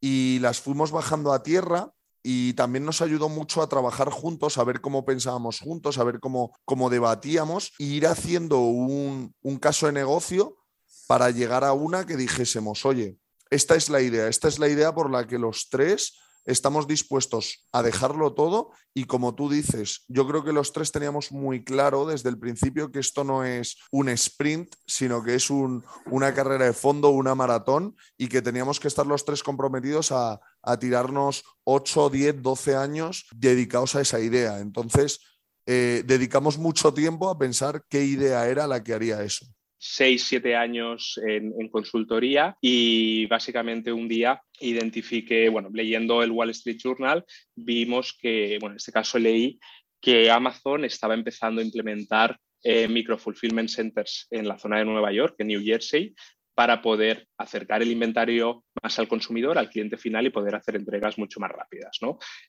y 0.00 0.38
las 0.40 0.60
fuimos 0.60 0.90
bajando 0.90 1.32
a 1.32 1.42
tierra 1.42 1.90
y 2.22 2.52
también 2.52 2.84
nos 2.84 3.00
ayudó 3.00 3.30
mucho 3.30 3.62
a 3.62 3.68
trabajar 3.70 4.10
juntos, 4.10 4.58
a 4.58 4.64
ver 4.64 4.82
cómo 4.82 5.06
pensábamos 5.06 5.60
juntos, 5.60 5.96
a 5.96 6.04
ver 6.04 6.20
cómo, 6.20 6.52
cómo 6.66 6.90
debatíamos 6.90 7.72
e 7.78 7.84
ir 7.84 8.06
haciendo 8.06 8.60
un, 8.60 9.34
un 9.40 9.56
caso 9.58 9.86
de 9.86 9.92
negocio 9.92 10.58
para 11.06 11.30
llegar 11.30 11.64
a 11.64 11.72
una 11.72 12.04
que 12.04 12.18
dijésemos, 12.18 12.84
oye, 12.84 13.16
esta 13.48 13.76
es 13.76 13.88
la 13.88 14.02
idea, 14.02 14.28
esta 14.28 14.46
es 14.46 14.58
la 14.58 14.68
idea 14.68 14.94
por 14.94 15.10
la 15.10 15.26
que 15.26 15.38
los 15.38 15.70
tres 15.70 16.18
estamos 16.48 16.88
dispuestos 16.88 17.66
a 17.72 17.82
dejarlo 17.82 18.32
todo 18.32 18.70
y 18.94 19.04
como 19.04 19.34
tú 19.34 19.50
dices, 19.50 20.04
yo 20.08 20.26
creo 20.26 20.42
que 20.42 20.52
los 20.52 20.72
tres 20.72 20.90
teníamos 20.90 21.30
muy 21.30 21.62
claro 21.62 22.06
desde 22.06 22.30
el 22.30 22.38
principio 22.38 22.90
que 22.90 23.00
esto 23.00 23.22
no 23.22 23.44
es 23.44 23.76
un 23.90 24.08
sprint, 24.08 24.74
sino 24.86 25.22
que 25.22 25.34
es 25.34 25.50
una 25.50 26.34
carrera 26.34 26.64
de 26.64 26.72
fondo, 26.72 27.10
una 27.10 27.34
maratón 27.34 27.94
y 28.16 28.28
que 28.28 28.40
teníamos 28.40 28.80
que 28.80 28.88
estar 28.88 29.06
los 29.06 29.26
tres 29.26 29.42
comprometidos 29.42 30.10
a, 30.10 30.40
tirarnos 30.80 31.44
8, 31.64 32.10
10, 32.10 32.42
12 32.42 32.76
años 32.76 33.26
dedicados 33.34 33.94
a 33.94 34.00
esa 34.00 34.20
idea. 34.20 34.58
Entonces, 34.58 35.20
eh, 35.66 36.02
dedicamos 36.06 36.58
mucho 36.58 36.92
tiempo 36.92 37.30
a 37.30 37.38
pensar 37.38 37.84
qué 37.88 38.04
idea 38.04 38.48
era 38.48 38.66
la 38.66 38.82
que 38.82 38.94
haría 38.94 39.22
eso 39.22 39.46
seis, 39.78 40.24
siete 40.24 40.56
años 40.56 41.20
en, 41.24 41.68
consultoría 41.68 42.56
y 42.60 43.26
básicamente 43.26 43.92
un 43.92 44.08
día 44.08 44.42
identifiqué, 44.60 45.48
bueno, 45.48 45.70
leyendo 45.72 46.22
el 46.22 46.32
Wall 46.32 46.50
Street 46.50 46.78
Journal, 46.82 47.24
vimos 47.54 48.16
que, 48.20 48.58
bueno, 48.60 48.74
en 48.74 48.78
este 48.78 48.92
caso 48.92 49.18
leí 49.18 49.58
que 50.00 50.30
Amazon 50.30 50.84
estaba 50.84 51.14
empezando 51.14 51.60
a 51.60 51.64
implementar 51.64 52.38
eh, 52.62 52.88
micro 52.88 53.16
fulfillment 53.16 53.68
centers 53.68 54.26
en 54.30 54.48
la 54.48 54.58
zona 54.58 54.78
de 54.78 54.84
Nueva 54.84 55.12
York, 55.12 55.36
en 55.38 55.48
New 55.48 55.62
Jersey, 55.62 56.14
para 56.58 56.82
poder 56.82 57.28
acercar 57.38 57.82
el 57.82 57.92
inventario 57.92 58.64
más 58.82 58.98
al 58.98 59.06
consumidor, 59.06 59.58
al 59.58 59.70
cliente 59.70 59.96
final 59.96 60.26
y 60.26 60.30
poder 60.30 60.56
hacer 60.56 60.74
entregas 60.74 61.16
mucho 61.16 61.38
más 61.38 61.52
rápidas. 61.52 61.96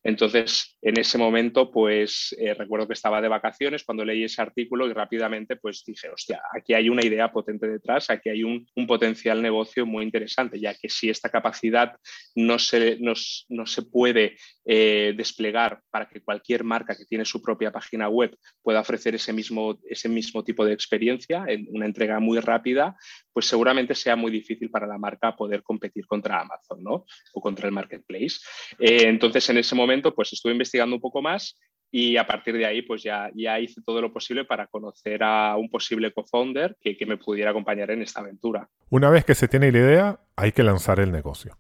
Entonces, 0.04 0.80
en 0.82 1.00
ese 1.00 1.20
momento, 1.20 1.70
pues 1.70 2.36
eh, 2.40 2.56
recuerdo 2.56 2.88
que 2.88 2.94
estaba 2.94 3.22
de 3.22 3.28
vacaciones 3.28 3.84
cuando 3.84 4.04
leí 4.04 4.24
ese 4.24 4.42
artículo 4.42 4.88
y 4.88 4.94
rápidamente 4.94 5.58
pues 5.58 5.84
dije, 5.86 6.10
hostia, 6.10 6.42
aquí 6.58 6.74
hay 6.74 6.90
una 6.90 7.06
idea 7.06 7.32
potente 7.32 7.68
detrás, 7.68 8.10
aquí 8.10 8.30
hay 8.30 8.44
un, 8.44 8.66
potencial 8.88 9.44
negocio 9.44 9.86
muy 9.86 10.04
interesante, 10.04 10.60
ya 10.60 10.74
que 10.74 10.90
si 10.90 11.12
esta 11.12 11.30
capacidad 11.30 11.96
no 12.34 12.58
se, 12.58 12.98
no, 13.00 13.14
se 13.14 13.82
puede 13.84 14.38
eh, 14.66 15.14
desplegar 15.16 15.82
para 15.92 16.10
que 16.10 16.22
cualquier 16.22 16.64
marca 16.64 16.96
que 16.96 17.06
tiene 17.06 17.26
su 17.26 17.44
propia 17.44 17.72
página 17.72 18.10
web 18.10 18.36
pueda 18.64 18.80
ofrecer 18.80 19.14
ese 19.14 19.34
mismo, 19.34 19.78
ese 19.88 20.10
mismo 20.10 20.44
tipo 20.44 20.66
de 20.66 20.74
experiencia 20.74 21.46
en 21.48 21.68
una 21.70 21.86
entrega 21.86 22.20
muy 22.20 22.40
rápida, 22.40 22.96
pues 23.32 23.46
seguramente 23.46 23.99
sea 24.00 24.16
muy 24.16 24.32
difícil 24.32 24.70
para 24.70 24.88
la 24.88 24.98
marca 24.98 25.36
poder 25.36 25.62
competir 25.64 26.06
contra 26.08 26.42
Amazon, 26.42 26.84
¿no? 26.84 27.06
O 27.34 27.42
contra 27.42 27.68
el 27.68 27.74
marketplace. 27.74 28.38
Eh, 28.80 29.04
entonces, 29.08 29.50
en 29.50 29.58
ese 29.58 29.76
momento, 29.76 30.14
pues 30.16 30.34
estuve 30.34 30.54
investigando 30.54 30.96
un 30.96 31.02
poco 31.02 31.22
más 31.22 31.56
y 31.92 32.18
a 32.18 32.28
partir 32.28 32.56
de 32.56 32.66
ahí, 32.66 32.84
pues 32.84 33.02
ya, 33.02 33.32
ya 33.36 33.60
hice 33.60 33.82
todo 33.84 34.00
lo 34.02 34.14
posible 34.14 34.46
para 34.46 34.68
conocer 34.68 35.24
a 35.24 35.56
un 35.58 35.70
posible 35.70 36.14
co-founder 36.14 36.78
que, 36.80 36.96
que 36.96 37.06
me 37.06 37.18
pudiera 37.18 37.50
acompañar 37.52 37.90
en 37.92 38.02
esta 38.04 38.22
aventura. 38.22 38.70
Una 38.90 39.10
vez 39.10 39.26
que 39.26 39.36
se 39.36 39.48
tiene 39.48 39.72
la 39.72 39.80
idea, 39.80 40.20
hay 40.36 40.52
que 40.52 40.64
lanzar 40.64 41.00
el 41.00 41.12
negocio. 41.12 41.58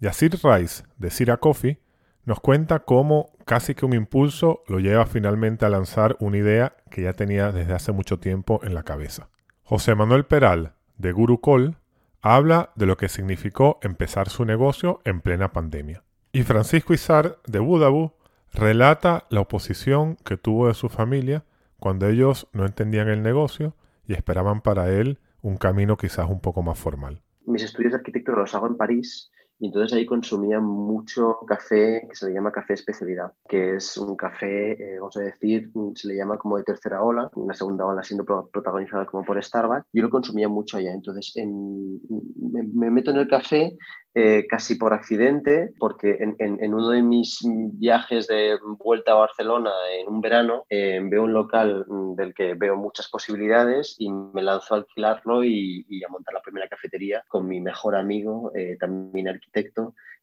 Yacir 0.00 0.32
Rice, 0.42 0.84
de 0.98 1.10
Sira 1.10 1.38
Coffee, 1.38 1.78
Nos 2.24 2.38
cuenta 2.38 2.84
cómo 2.84 3.32
casi 3.44 3.74
que 3.74 3.84
un 3.84 3.94
impulso 3.94 4.62
lo 4.68 4.78
lleva 4.78 5.06
finalmente 5.06 5.66
a 5.66 5.68
lanzar 5.68 6.16
una 6.20 6.38
idea 6.38 6.76
que 6.88 7.02
ya 7.02 7.14
tenía 7.14 7.50
desde 7.50 7.72
hace 7.72 7.90
mucho 7.90 8.20
tiempo 8.20 8.60
en 8.62 8.74
la 8.74 8.84
cabeza. 8.84 9.28
José 9.64 9.96
Manuel 9.96 10.24
Peral, 10.24 10.74
de 10.96 11.12
Guru 11.12 11.40
Call, 11.40 11.76
habla 12.20 12.70
de 12.76 12.86
lo 12.86 12.96
que 12.96 13.08
significó 13.08 13.78
empezar 13.82 14.28
su 14.28 14.44
negocio 14.44 15.00
en 15.04 15.20
plena 15.20 15.52
pandemia. 15.52 16.04
Y 16.32 16.42
Francisco 16.42 16.94
Izar, 16.94 17.38
de 17.46 17.58
Budabu, 17.58 18.12
relata 18.52 19.26
la 19.30 19.40
oposición 19.40 20.16
que 20.24 20.36
tuvo 20.36 20.68
de 20.68 20.74
su 20.74 20.88
familia 20.88 21.44
cuando 21.78 22.06
ellos 22.06 22.48
no 22.52 22.64
entendían 22.64 23.08
el 23.08 23.22
negocio 23.22 23.74
y 24.06 24.14
esperaban 24.14 24.60
para 24.60 24.90
él 24.90 25.18
un 25.40 25.56
camino 25.56 25.96
quizás 25.96 26.28
un 26.30 26.40
poco 26.40 26.62
más 26.62 26.78
formal. 26.78 27.20
Mis 27.44 27.62
estudios 27.62 27.92
de 27.92 27.98
arquitectura 27.98 28.38
los 28.38 28.54
hago 28.54 28.68
en 28.68 28.76
París 28.76 29.30
y 29.62 29.66
entonces 29.66 29.96
ahí 29.96 30.04
consumía 30.04 30.58
mucho 30.58 31.38
café 31.46 32.04
que 32.08 32.16
se 32.16 32.26
le 32.26 32.34
llama 32.34 32.50
café 32.50 32.74
especialidad, 32.74 33.30
que 33.48 33.76
es 33.76 33.96
un 33.96 34.16
café, 34.16 34.72
eh, 34.72 34.98
vamos 34.98 35.16
a 35.16 35.20
decir, 35.20 35.70
se 35.94 36.08
le 36.08 36.16
llama 36.16 36.36
como 36.36 36.56
de 36.56 36.64
tercera 36.64 37.00
ola, 37.00 37.30
una 37.36 37.54
segunda 37.54 37.86
ola 37.86 38.02
siendo 38.02 38.24
protagonizada 38.24 39.06
como 39.06 39.24
por 39.24 39.40
Starbucks. 39.40 39.86
Yo 39.92 40.02
lo 40.02 40.10
consumía 40.10 40.48
mucho 40.48 40.78
allá, 40.78 40.92
entonces 40.92 41.32
me, 41.36 42.90
meto 42.90 43.12
en 43.12 43.18
el 43.18 43.28
café 43.28 43.76
eh, 44.14 44.46
casi 44.46 44.74
por 44.74 44.92
accidente, 44.92 45.72
porque 45.78 46.18
en, 46.20 46.74
uno 46.74 46.90
de 46.90 47.00
mis 47.00 47.38
viajes 47.44 48.26
de 48.26 48.58
vuelta 48.78 49.12
a 49.12 49.14
Barcelona 49.14 49.70
en 49.98 50.06
un 50.06 50.20
verano, 50.20 50.66
eh, 50.68 51.00
veo 51.02 51.22
un 51.22 51.32
local 51.32 51.86
mm, 51.88 52.14
del 52.16 52.34
que 52.34 52.52
veo 52.52 52.76
muchas 52.76 53.08
posibilidades 53.08 53.96
y 53.98 54.10
me 54.10 54.42
lanzo 54.42 54.74
a 54.74 54.78
alquilarlo 54.78 55.44
y, 55.44 56.02
a 56.06 56.10
montar 56.10 56.34
la 56.34 56.42
primera 56.42 56.68
cafetería 56.68 57.24
con 57.26 57.48
mi 57.48 57.60
mejor 57.62 57.96
amigo, 57.96 58.52
eh, 58.54 58.76
también 58.78 59.28
arquitecto, 59.28 59.51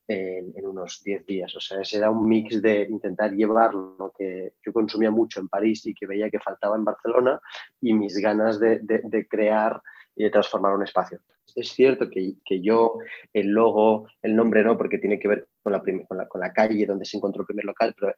en, 0.10 0.66
unos 0.66 1.04
10 1.04 1.26
días. 1.26 1.56
O 1.56 1.60
sea, 1.60 1.82
ese 1.82 1.98
era 1.98 2.10
un 2.10 2.28
mix 2.28 2.62
de 2.62 2.88
intentar 2.90 3.32
llevar 3.32 3.74
lo 3.74 4.12
que 4.18 4.54
yo 4.66 4.74
consumía 4.74 5.12
mucho 5.12 5.40
en 5.40 5.48
París 5.48 5.86
y 5.86 5.94
que 5.94 6.08
veía 6.08 6.30
que 6.30 6.40
faltaba 6.40 6.76
en 6.76 6.86
Barcelona 6.86 7.40
y 7.80 7.94
mis 7.94 8.18
ganas 8.18 8.60
de, 8.60 9.28
crear 9.30 9.82
y 10.16 10.24
de 10.24 10.30
transformar 10.32 10.74
un 10.74 10.84
espacio. 10.84 11.20
Es 11.56 11.70
cierto 11.70 12.10
que, 12.10 12.34
que, 12.46 12.62
yo, 12.62 13.00
el 13.34 13.48
logo, 13.48 14.08
el 14.22 14.36
nombre 14.36 14.64
no, 14.64 14.78
porque 14.78 15.00
tiene 15.00 15.20
que 15.20 15.28
ver 15.28 15.48
con 15.64 16.42
la, 16.42 16.54
calle 16.54 16.86
donde 16.86 17.06
se 17.06 17.18
encontró 17.18 17.42
el 17.42 17.48
primer 17.48 17.66
local, 17.66 17.96
pero 18.00 18.14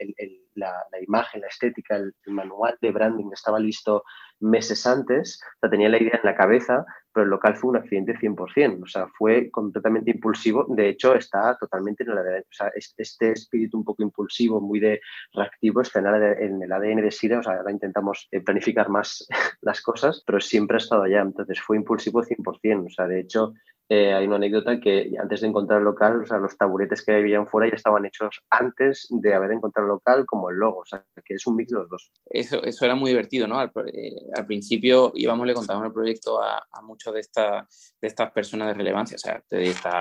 la, 0.56 0.74
imagen, 1.02 1.42
la 1.42 1.48
estética, 1.48 1.96
el, 1.96 2.14
manual 2.28 2.78
de 2.82 2.92
branding 2.92 3.30
estaba 3.34 3.60
listo 3.60 4.04
meses 4.40 4.86
antes, 4.86 5.42
o 5.62 5.70
tenía 5.70 5.90
la 5.90 6.02
idea 6.02 6.20
en 6.22 6.30
la 6.30 6.36
cabeza, 6.36 6.86
pero 7.14 7.24
el 7.26 7.30
local 7.30 7.56
fue 7.56 7.72
un 7.72 7.78
accidente 7.78 8.18
100%, 8.18 8.84
o 8.84 8.88
sea, 8.88 9.08
fue 9.08 9.50
completamente 9.50 10.12
impulsivo, 10.12 10.66
de 10.70 10.90
hecho 10.90 11.16
está 11.16 11.58
totalmente 11.58 12.04
en 12.04 12.12
el 12.12 12.18
ADN, 12.18 12.42
o 12.42 12.54
sea, 12.54 12.72
este 12.76 13.32
espíritu 13.32 13.78
un 13.78 13.84
poco 13.84 14.04
impulsivo, 14.04 14.62
muy 14.62 14.80
de 14.80 15.02
reactivo, 15.34 15.82
está 15.82 16.00
en 16.00 16.62
el 16.62 16.72
ADN 16.72 17.02
de 17.02 17.12
Sira, 17.12 17.40
o 17.40 17.44
sea, 17.44 17.54
ahora 17.54 17.72
intentamos 17.72 18.28
eh, 18.32 18.42
planificar 18.42 18.90
más 18.90 19.28
las 19.62 19.82
cosas, 19.82 20.24
pero 20.26 20.40
siempre 20.40 20.76
ha 20.76 20.80
estado 20.80 21.04
allá, 21.04 21.22
entonces 21.22 21.60
fue 21.60 21.78
impulsivo 21.78 22.24
100%, 22.24 22.86
o 22.86 22.90
sea, 22.90 23.08
de 23.08 23.20
hecho, 23.20 23.54
eh, 23.94 24.14
hay 24.14 24.26
una 24.26 24.38
anécdota 24.38 24.80
que 24.80 25.12
antes 25.22 25.42
de 25.42 25.48
encontrar 25.48 25.80
el 25.80 25.84
local, 25.84 26.22
o 26.22 26.26
sea, 26.26 26.38
los 26.38 26.56
taburetes 26.56 27.04
que 27.04 27.12
habían 27.12 27.46
fuera 27.46 27.68
ya 27.70 27.76
estaban 27.76 28.06
hechos 28.06 28.40
antes 28.50 29.06
de 29.10 29.34
haber 29.34 29.52
encontrado 29.52 29.86
el 29.86 29.92
local, 29.96 30.26
como 30.26 30.50
el 30.50 30.56
logo, 30.56 30.80
o 30.80 30.86
sea, 30.86 31.04
que 31.26 31.34
es 31.34 31.46
un 31.46 31.58
mix 31.58 31.72
de 31.72 31.80
los 31.80 31.90
dos. 31.90 32.10
Eso, 32.30 32.64
eso 32.64 32.86
era 32.86 32.96
muy 32.96 33.12
divertido, 33.12 33.50
¿no? 33.50 33.60
Al, 33.60 33.70
eh, 33.94 34.44
principio 34.48 35.12
íbamos, 35.14 35.46
le 35.46 35.54
contábamos 35.54 35.88
el 35.88 35.94
proyecto 35.94 36.42
a, 36.42 36.66
a 36.72 36.82
muchos 36.82 37.14
de, 37.14 37.20
esta, 37.20 37.68
de 38.02 38.08
estas 38.08 38.32
personas 38.32 38.70
de 38.70 38.76
relevancia, 38.76 39.16
o 39.16 39.20
sea, 39.20 39.44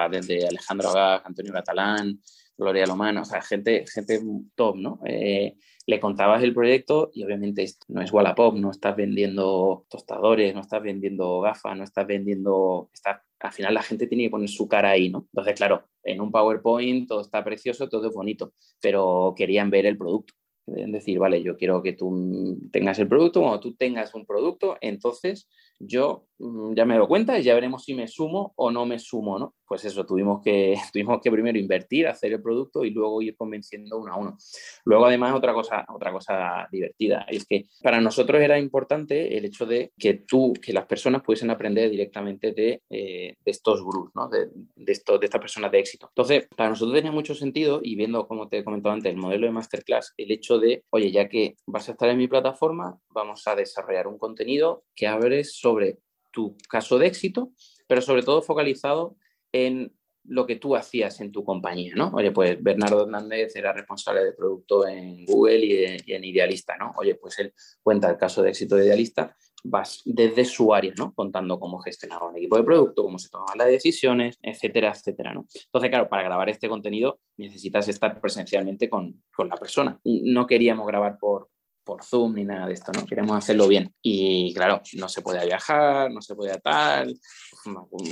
desde 0.09 0.47
Alejandro 0.47 0.91
Agag, 0.91 1.23
Antonio 1.25 1.53
Catalán, 1.53 2.21
Gloria 2.57 2.87
Lomano, 2.87 3.23
o 3.23 3.25
sea, 3.25 3.43
gente, 3.43 3.87
gente 3.93 4.21
top, 4.55 4.77
¿no? 4.77 5.01
Eh, 5.05 5.57
le 5.85 5.99
contabas 5.99 6.45
el 6.45 6.55
proyecto 6.55 7.11
y 7.13 7.25
obviamente 7.25 7.67
no 7.89 8.03
es 8.03 8.13
Wallapop, 8.13 8.55
no 8.55 8.71
estás 8.71 8.95
vendiendo 8.95 9.85
tostadores, 9.91 10.55
no 10.55 10.61
estás 10.61 10.81
vendiendo 10.81 11.41
gafas, 11.41 11.77
no 11.77 11.83
estás 11.83 12.07
vendiendo, 12.07 12.89
está, 12.93 13.25
al 13.41 13.53
final 13.53 13.75
la 13.75 13.83
gente 13.83 14.07
tiene 14.07 14.25
que 14.25 14.31
poner 14.31 14.49
su 14.49 14.69
cara 14.69 14.91
ahí, 14.91 15.09
¿no? 15.09 15.27
Entonces, 15.33 15.55
claro, 15.55 15.85
en 16.05 16.21
un 16.21 16.31
PowerPoint 16.31 17.09
todo 17.09 17.21
está 17.21 17.43
precioso, 17.43 17.89
todo 17.89 18.09
es 18.09 18.15
bonito, 18.15 18.53
pero 18.81 19.35
querían 19.37 19.71
ver 19.71 19.87
el 19.87 19.97
producto. 19.99 20.35
Es 20.67 20.93
decir, 20.93 21.19
vale, 21.19 21.43
yo 21.43 21.57
quiero 21.57 21.83
que 21.83 21.95
tú 21.95 22.59
tengas 22.71 22.99
el 22.99 23.09
producto, 23.09 23.41
cuando 23.41 23.61
tú 23.61 23.75
tengas 23.75 24.15
un 24.15 24.25
producto, 24.25 24.77
entonces 24.81 25.49
yo 25.81 26.27
mm, 26.39 26.75
ya 26.75 26.85
me 26.85 26.97
doy 26.97 27.07
cuenta 27.07 27.39
y 27.39 27.43
ya 27.43 27.55
veremos 27.55 27.85
si 27.85 27.95
me 27.95 28.07
sumo 28.07 28.53
o 28.57 28.71
no 28.71 28.87
me 28.87 28.99
sumo, 28.99 29.39
¿no? 29.39 29.55
Pues 29.67 29.85
eso, 29.85 30.05
tuvimos 30.05 30.43
que, 30.43 30.75
tuvimos 30.93 31.21
que 31.23 31.31
primero 31.31 31.59
invertir, 31.59 32.07
hacer 32.07 32.33
el 32.33 32.43
producto 32.43 32.85
y 32.85 32.91
luego 32.91 33.23
ir 33.23 33.37
convenciendo 33.37 33.99
uno 33.99 34.13
a 34.13 34.17
uno. 34.17 34.37
Luego, 34.85 35.07
además, 35.07 35.35
otra 35.35 35.55
cosa, 35.55 35.87
otra 35.89 36.13
cosa 36.13 36.69
divertida, 36.71 37.25
es 37.29 37.47
que 37.47 37.67
para 37.83 38.01
nosotros 38.01 38.43
era 38.43 38.59
importante 38.59 39.39
el 39.39 39.45
hecho 39.45 39.67
de 39.67 39.93
que 39.99 40.15
tú, 40.15 40.53
que 40.61 40.73
las 40.73 40.87
personas 40.87 41.23
pudiesen 41.23 41.51
aprender 41.51 41.91
directamente 41.91 42.53
de, 42.53 42.83
eh, 42.91 43.37
estos 43.45 43.83
gurús, 43.83 44.11
¿no? 44.15 44.29
De, 44.29 44.49
de, 44.75 44.93
esto, 44.93 45.19
de 45.19 45.27
estas 45.27 45.41
personas 45.41 45.73
de 45.73 45.79
éxito. 45.79 46.09
Entonces, 46.09 46.47
para 46.55 46.69
nosotros 46.69 46.95
tenía 46.95 47.13
mucho 47.13 47.35
sentido 47.35 47.81
y 47.83 47.97
viendo, 47.97 48.27
como 48.27 48.49
te 48.49 48.59
he 48.59 48.65
comentado 48.65 48.95
antes, 48.95 49.11
el 49.11 49.19
modelo 49.19 49.47
de 49.47 49.53
masterclass, 49.53 50.13
el 50.19 50.31
hecho 50.31 50.59
de, 50.59 50.85
oye, 50.91 51.11
ya 51.11 51.29
que 51.29 51.55
vas 51.67 51.89
a 51.89 51.93
estar 51.93 52.09
en 52.09 52.19
mi 52.19 52.29
plataforma, 52.29 52.99
vamos 53.09 53.47
a 53.47 53.55
desarrollar 53.55 54.07
un 54.07 54.19
contenido 54.19 54.85
que 54.95 55.07
abres 55.07 55.57
sobre 55.57 55.70
sobre 55.71 56.01
tu 56.33 56.57
caso 56.69 56.99
de 56.99 57.07
éxito, 57.07 57.53
pero 57.87 58.03
sobre 58.03 58.23
todo 58.23 58.43
focalizado 58.43 59.17
en 59.53 59.93
lo 60.25 60.47
que 60.47 60.57
tú 60.57 60.77
hacías 60.77 61.21
en 61.21 61.31
tu 61.31 61.45
compañía, 61.45 61.95
¿no? 61.95 62.11
Oye, 62.13 62.31
pues 62.33 62.61
Bernardo 62.63 63.03
Hernández 63.03 63.55
era 63.55 63.73
responsable 63.73 64.25
de 64.25 64.33
producto 64.33 64.87
en 64.87 65.25
Google 65.25 65.65
y, 65.65 66.13
en 66.13 66.25
Idealista, 66.25 66.77
¿no? 66.77 66.93
Oye, 66.97 67.15
pues 67.15 67.39
él 67.39 67.53
cuenta 67.83 68.11
el 68.11 68.19
caso 68.19 68.43
de 68.43 68.51
éxito 68.51 68.77
de 68.77 68.87
Idealista, 68.87 69.35
vas 69.63 70.03
desde 70.05 70.45
su 70.45 70.75
área, 70.75 70.93
¿no? 70.99 71.15
Contando 71.15 71.59
cómo 71.59 71.79
gestionaba 71.79 72.29
un 72.29 72.37
equipo 72.37 72.57
de 72.57 72.65
producto, 72.65 73.05
cómo 73.05 73.19
se 73.19 73.29
tomaban 73.29 73.59
las 73.59 73.69
decisiones, 73.69 74.39
etcétera, 74.43 74.91
etcétera, 74.91 75.33
¿no? 75.33 75.47
Entonces, 75.55 75.91
claro, 75.91 76.09
para 76.09 76.25
grabar 76.25 76.49
este 76.49 76.69
contenido 76.69 77.21
necesitas 77.37 77.87
estar 77.89 78.21
presencialmente 78.21 78.91
con, 78.91 79.23
con 79.35 79.49
la 79.49 79.57
persona. 79.57 80.01
No 80.05 80.47
queríamos 80.47 80.87
grabar 80.87 81.17
por, 81.19 81.49
por 81.91 82.05
Zoom 82.05 82.35
ni 82.37 82.45
nada 82.45 82.69
de 82.69 82.75
esto, 82.75 82.93
¿no? 82.93 83.05
Queremos 83.05 83.37
hacerlo 83.37 83.67
bien. 83.67 83.93
Y 84.01 84.55
claro, 84.55 84.81
no 84.95 85.09
se 85.09 85.23
puede 85.23 85.45
viajar, 85.45 86.09
no 86.13 86.23
se 86.23 86.37
puede 86.37 86.57
tal. 86.61 87.19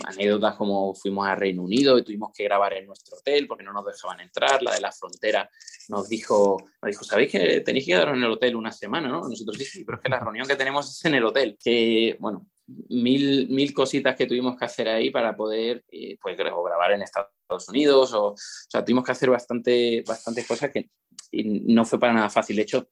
Anécdotas 0.05 0.57
como 0.57 0.93
fuimos 0.97 1.29
a 1.29 1.37
Reino 1.37 1.63
Unido 1.63 1.97
y 1.97 2.03
tuvimos 2.03 2.33
que 2.35 2.43
grabar 2.43 2.73
en 2.73 2.87
nuestro 2.87 3.17
hotel 3.17 3.47
porque 3.47 3.63
no 3.63 3.73
nos 3.73 3.87
dejaban 3.87 4.19
entrar. 4.19 4.65
La 4.65 4.75
de 4.75 4.81
la 4.81 4.91
frontera 4.91 5.49
nos 5.91 6.09
dijo, 6.09 6.57
nos 6.83 6.91
dijo, 6.91 7.05
¿sabéis 7.05 7.31
que 7.31 7.61
tenéis 7.61 7.85
que 7.85 7.93
quedaros 7.93 8.17
en 8.17 8.25
el 8.25 8.33
hotel 8.33 8.57
una 8.57 8.73
semana, 8.73 9.07
no? 9.07 9.21
Nosotros 9.21 9.57
sí, 9.59 9.85
pero 9.85 9.99
es 9.99 10.03
que 10.03 10.09
la 10.09 10.19
reunión 10.19 10.49
que 10.49 10.57
tenemos 10.57 10.91
es 10.91 11.05
en 11.05 11.15
el 11.15 11.25
hotel. 11.25 11.57
Que, 11.63 12.17
bueno, 12.19 12.49
mil, 12.89 13.49
mil 13.49 13.73
cositas 13.73 14.17
que 14.17 14.27
tuvimos 14.27 14.57
que 14.57 14.65
hacer 14.65 14.89
ahí 14.89 15.11
para 15.11 15.37
poder, 15.37 15.85
eh, 15.93 16.19
pues, 16.21 16.37
grabar 16.37 16.91
en 16.91 17.03
Estados 17.03 17.69
Unidos. 17.69 18.13
O, 18.13 18.31
o 18.31 18.35
sea, 18.37 18.85
tuvimos 18.85 19.05
que 19.05 19.13
hacer 19.13 19.31
bastante, 19.31 20.03
bastantes 20.05 20.49
cosas 20.49 20.73
que 20.73 20.91
no 21.33 21.85
fue 21.85 22.01
para 22.01 22.13
nada 22.13 22.29
fácil. 22.29 22.57
De 22.57 22.63
hecho, 22.63 22.89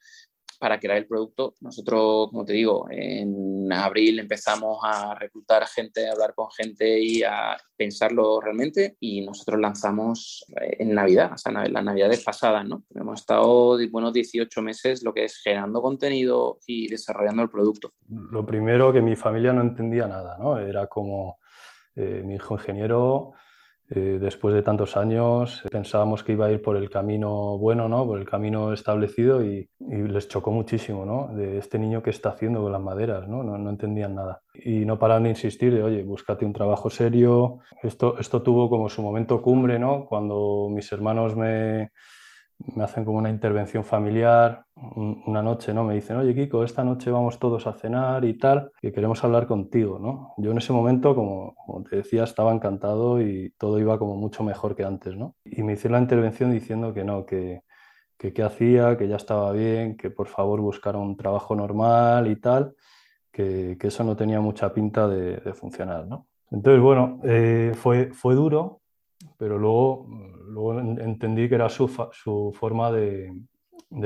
para 0.58 0.78
crear 0.78 0.98
el 0.98 1.06
producto. 1.06 1.54
Nosotros, 1.60 2.28
como 2.30 2.44
te 2.44 2.52
digo, 2.52 2.86
en 2.90 3.72
abril 3.72 4.18
empezamos 4.18 4.78
a 4.82 5.14
reclutar 5.14 5.66
gente, 5.66 6.08
a 6.08 6.12
hablar 6.12 6.34
con 6.34 6.50
gente 6.50 7.00
y 7.00 7.22
a 7.22 7.56
pensarlo 7.76 8.40
realmente 8.40 8.96
y 9.00 9.20
nosotros 9.20 9.60
lanzamos 9.60 10.44
eh, 10.60 10.76
en 10.80 10.94
Navidad, 10.94 11.32
o 11.34 11.38
sea, 11.38 11.52
las 11.52 11.84
navidades 11.84 12.22
pasadas, 12.24 12.66
¿no? 12.66 12.84
Hemos 12.94 13.20
estado 13.20 13.78
buenos 13.90 14.12
18 14.12 14.62
meses 14.62 15.02
lo 15.02 15.12
que 15.12 15.24
es 15.24 15.38
generando 15.42 15.82
contenido 15.82 16.58
y 16.66 16.88
desarrollando 16.88 17.42
el 17.42 17.50
producto. 17.50 17.92
Lo 18.08 18.44
primero 18.44 18.92
que 18.92 19.02
mi 19.02 19.16
familia 19.16 19.52
no 19.52 19.60
entendía 19.60 20.06
nada, 20.06 20.36
¿no? 20.38 20.58
Era 20.58 20.86
como 20.86 21.38
eh, 21.94 22.22
mi 22.24 22.34
hijo 22.34 22.54
ingeniero 22.54 23.32
eh, 23.88 24.18
después 24.20 24.52
de 24.54 24.62
tantos 24.62 24.96
años 24.96 25.62
pensábamos 25.70 26.24
que 26.24 26.32
iba 26.32 26.46
a 26.46 26.50
ir 26.50 26.60
por 26.60 26.76
el 26.76 26.90
camino 26.90 27.56
bueno, 27.56 27.88
¿no? 27.88 28.04
por 28.04 28.18
el 28.18 28.28
camino 28.28 28.72
establecido 28.72 29.44
y, 29.44 29.68
les 29.78 30.26
chocó 30.26 30.50
muchísimo 30.50 31.04
¿no? 31.04 31.28
de 31.36 31.58
este 31.58 31.78
niño 31.78 32.02
que 32.02 32.10
está 32.10 32.30
haciendo 32.30 32.60
con 32.60 32.72
las 32.72 32.80
maderas, 32.80 33.28
¿no? 33.28 33.44
No, 33.44 33.56
no 33.56 33.70
entendían 33.70 34.16
nada. 34.16 34.42
Y 34.54 34.84
no 34.84 34.98
pararon 34.98 35.24
de 35.24 35.30
insistir 35.30 35.72
de, 35.72 35.82
oye, 35.82 36.02
búscate 36.02 36.44
un 36.44 36.52
trabajo 36.52 36.90
serio. 36.90 37.60
Esto, 37.82 38.18
esto 38.18 38.42
tuvo 38.42 38.68
como 38.68 38.88
su 38.88 39.02
momento 39.02 39.40
cumbre, 39.40 39.78
¿no? 39.78 40.06
cuando 40.06 40.68
mis 40.70 40.90
hermanos 40.90 41.36
me, 41.36 41.90
me 42.58 42.84
hacen 42.84 43.04
como 43.04 43.18
una 43.18 43.30
intervención 43.30 43.84
familiar 43.84 44.64
una 44.74 45.42
noche, 45.42 45.72
¿no? 45.72 45.84
Me 45.84 45.94
dicen, 45.94 46.16
oye, 46.16 46.34
Kiko, 46.34 46.62
esta 46.62 46.84
noche 46.84 47.10
vamos 47.10 47.38
todos 47.38 47.66
a 47.66 47.72
cenar 47.72 48.24
y 48.24 48.38
tal, 48.38 48.70
que 48.80 48.92
queremos 48.92 49.22
hablar 49.24 49.46
contigo, 49.46 49.98
¿no? 49.98 50.34
Yo 50.36 50.50
en 50.50 50.58
ese 50.58 50.72
momento, 50.72 51.14
como, 51.14 51.54
te 51.88 51.96
decía, 51.96 52.24
estaba 52.24 52.52
encantado 52.52 53.20
y 53.20 53.54
todo 53.58 53.78
iba 53.78 53.98
como 53.98 54.16
mucho 54.16 54.42
mejor 54.42 54.76
que 54.76 54.84
antes, 54.84 55.16
¿no? 55.16 55.34
Y 55.44 55.62
me 55.62 55.74
hicieron 55.74 55.92
la 55.92 56.02
intervención 56.02 56.52
diciendo 56.52 56.92
que 56.92 57.04
no, 57.04 57.24
que 57.24 57.62
qué 58.18 58.42
hacía, 58.42 58.96
que 58.96 59.08
ya 59.08 59.16
estaba 59.16 59.52
bien, 59.52 59.96
que 59.96 60.10
por 60.10 60.28
favor 60.28 60.60
buscara 60.60 60.98
un 60.98 61.16
trabajo 61.16 61.54
normal 61.54 62.30
y 62.30 62.36
tal, 62.36 62.74
que, 63.30 63.76
eso 63.80 64.04
no 64.04 64.16
tenía 64.16 64.40
mucha 64.40 64.72
pinta 64.72 65.08
de, 65.08 65.52
funcionar, 65.54 66.06
¿no? 66.06 66.26
Entonces, 66.50 66.80
bueno, 66.80 67.20
eh, 67.24 67.72
fue, 67.74 68.12
fue 68.12 68.34
duro, 68.34 68.80
pero 69.38 69.58
luego, 69.58 70.06
luego 70.48 70.80
entendí 70.80 71.48
que 71.48 71.54
era 71.56 71.68
su, 71.68 71.88
su 72.12 72.52
forma 72.58 72.90
de, 72.90 73.32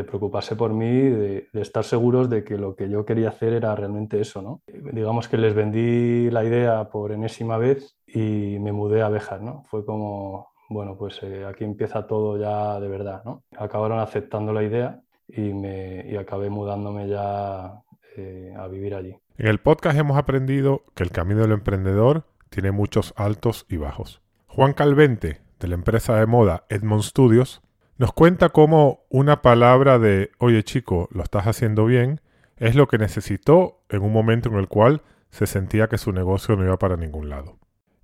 preocuparse 0.07 0.57
por 0.57 0.73
mí, 0.73 0.91
de, 0.91 1.49
estar 1.55 1.85
seguros 1.85 2.29
de 2.29 2.45
que 2.45 2.57
lo 2.57 2.75
que 2.75 2.89
yo 2.89 3.05
quería 3.05 3.31
hacer 3.31 3.53
era 3.53 3.75
realmente 3.75 4.21
eso, 4.21 4.43
¿no? 4.43 4.63
Digamos 4.93 5.29
que 5.29 5.39
les 5.39 5.55
vendí 5.55 6.31
la 6.31 6.45
idea 6.45 6.89
por 6.91 7.13
enésima 7.13 7.59
vez 7.59 7.97
y 8.07 8.59
me 8.61 8.73
mudé 8.73 9.03
a 9.03 9.09
Béjar, 9.09 9.43
¿no? 9.43 9.65
Fue 9.71 9.85
como, 9.85 10.49
bueno, 10.69 10.97
pues 10.97 11.21
eh, 11.23 11.45
aquí 11.45 11.65
empieza 11.65 12.07
todo 12.07 12.39
ya 12.39 12.81
de 12.81 12.89
verdad, 12.89 13.23
¿no? 13.25 13.43
Acabaron 13.57 13.99
aceptando 13.99 14.53
la 14.53 14.63
idea 14.63 15.01
y, 15.29 15.53
me, 15.53 16.05
y 16.09 16.17
acabé 16.17 16.51
mudándome 16.51 17.09
ya 17.09 17.83
eh, 18.17 18.55
a 18.57 18.67
vivir 18.69 18.95
allí. 18.95 19.17
En 19.39 19.47
el 19.47 19.59
podcast 19.59 19.99
hemos 19.99 20.19
aprendido 20.19 20.83
que 20.95 21.03
el 21.03 21.11
camino 21.11 21.41
del 21.41 21.53
emprendedor 21.53 22.25
tiene 22.51 22.73
muchos 22.73 23.15
altos 23.17 23.65
y 23.69 23.77
bajos. 23.77 24.21
Juan 24.53 24.73
Calvente, 24.73 25.43
de 25.61 25.69
la 25.69 25.77
empresa 25.77 26.17
de 26.17 26.27
moda 26.27 26.65
Edmond 26.71 27.05
Studios, 27.05 27.63
nos 27.99 28.13
cuenta 28.13 28.49
cómo 28.49 29.05
una 29.09 29.43
palabra 29.43 30.01
de, 30.01 30.33
oye 30.39 30.65
chico, 30.65 31.09
lo 31.13 31.23
estás 31.23 31.47
haciendo 31.47 31.85
bien, 31.85 32.21
es 32.57 32.75
lo 32.75 32.89
que 32.89 32.99
necesitó 32.99 33.85
en 33.89 34.03
un 34.03 34.13
momento 34.13 34.49
en 34.49 34.57
el 34.57 34.67
cual 34.67 35.03
se 35.31 35.47
sentía 35.47 35.87
que 35.87 35.99
su 35.99 36.11
negocio 36.11 36.57
no 36.57 36.65
iba 36.65 36.77
para 36.81 36.97
ningún 36.97 37.29
lado. 37.29 37.59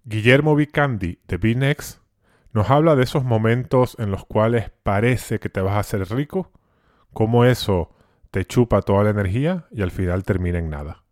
Guillermo 0.05 0.55
Vicandi, 0.55 1.19
de 1.27 1.37
Binex, 1.37 2.01
nos 2.53 2.71
habla 2.71 2.95
de 2.95 3.03
esos 3.03 3.25
momentos 3.25 3.97
en 3.99 4.13
los 4.13 4.25
cuales 4.25 4.71
parece 4.85 5.41
que 5.41 5.49
te 5.49 5.61
vas 5.61 5.75
a 5.75 5.81
hacer 5.81 6.09
rico, 6.11 6.53
cómo 7.13 7.45
eso 7.45 7.91
te 8.31 8.45
chupa 8.45 8.83
toda 8.83 9.03
la 9.03 9.11
energía 9.11 9.67
y 9.73 9.83
al 9.83 9.91
final 9.91 10.23
termina 10.23 10.61
en 10.61 10.71
nada. 10.71 11.03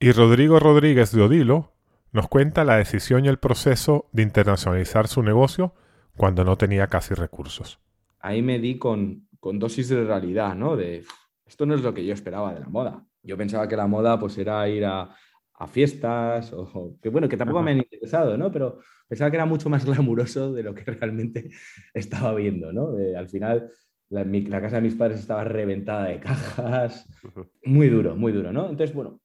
Y 0.00 0.10
Rodrigo 0.10 0.58
Rodríguez 0.58 1.12
de 1.12 1.22
Odilo 1.22 1.69
nos 2.12 2.28
cuenta 2.28 2.64
la 2.64 2.76
decisión 2.76 3.24
y 3.24 3.28
el 3.28 3.38
proceso 3.38 4.08
de 4.12 4.22
internacionalizar 4.22 5.08
su 5.08 5.22
negocio 5.22 5.74
cuando 6.16 6.44
no 6.44 6.56
tenía 6.56 6.88
casi 6.88 7.14
recursos. 7.14 7.78
Ahí 8.18 8.42
me 8.42 8.58
di 8.58 8.78
con, 8.78 9.28
dosis 9.40 9.88
de 9.88 10.04
realidad, 10.04 10.54
¿no? 10.54 10.76
De 10.76 11.04
esto 11.46 11.66
no 11.66 11.74
es 11.74 11.82
lo 11.82 11.94
que 11.94 12.04
yo 12.04 12.12
esperaba 12.12 12.52
de 12.54 12.60
la 12.60 12.68
moda. 12.68 13.04
Yo 13.22 13.36
pensaba 13.36 13.68
que 13.68 13.76
la 13.76 13.86
moda 13.86 14.18
pues 14.18 14.36
era 14.38 14.68
ir 14.68 14.84
a, 14.84 15.14
fiestas 15.70 16.54
o, 16.54 16.96
que 17.02 17.10
bueno, 17.10 17.28
que 17.28 17.36
tampoco 17.36 17.60
me 17.60 17.72
han 17.72 17.78
interesado, 17.78 18.38
¿no? 18.38 18.50
Pero 18.50 18.78
pensaba 19.06 19.30
que 19.30 19.36
era 19.36 19.44
mucho 19.44 19.68
más 19.68 19.84
glamuroso 19.86 20.54
de 20.54 20.62
lo 20.62 20.74
que 20.74 20.84
realmente 20.84 21.50
estaba 21.92 22.34
viendo, 22.34 22.72
¿no? 22.72 22.96
al 23.14 23.28
final, 23.28 23.70
la, 24.10 24.60
casa 24.60 24.76
de 24.76 24.82
mis 24.82 24.94
padres 24.94 25.20
estaba 25.20 25.44
reventada 25.44 26.06
de 26.06 26.18
cajas, 26.20 27.06
muy 27.64 27.88
duro, 27.88 28.16
muy 28.16 28.32
duro, 28.32 28.52
¿no? 28.52 28.70
Entonces, 28.70 28.94
bueno, 28.94 29.20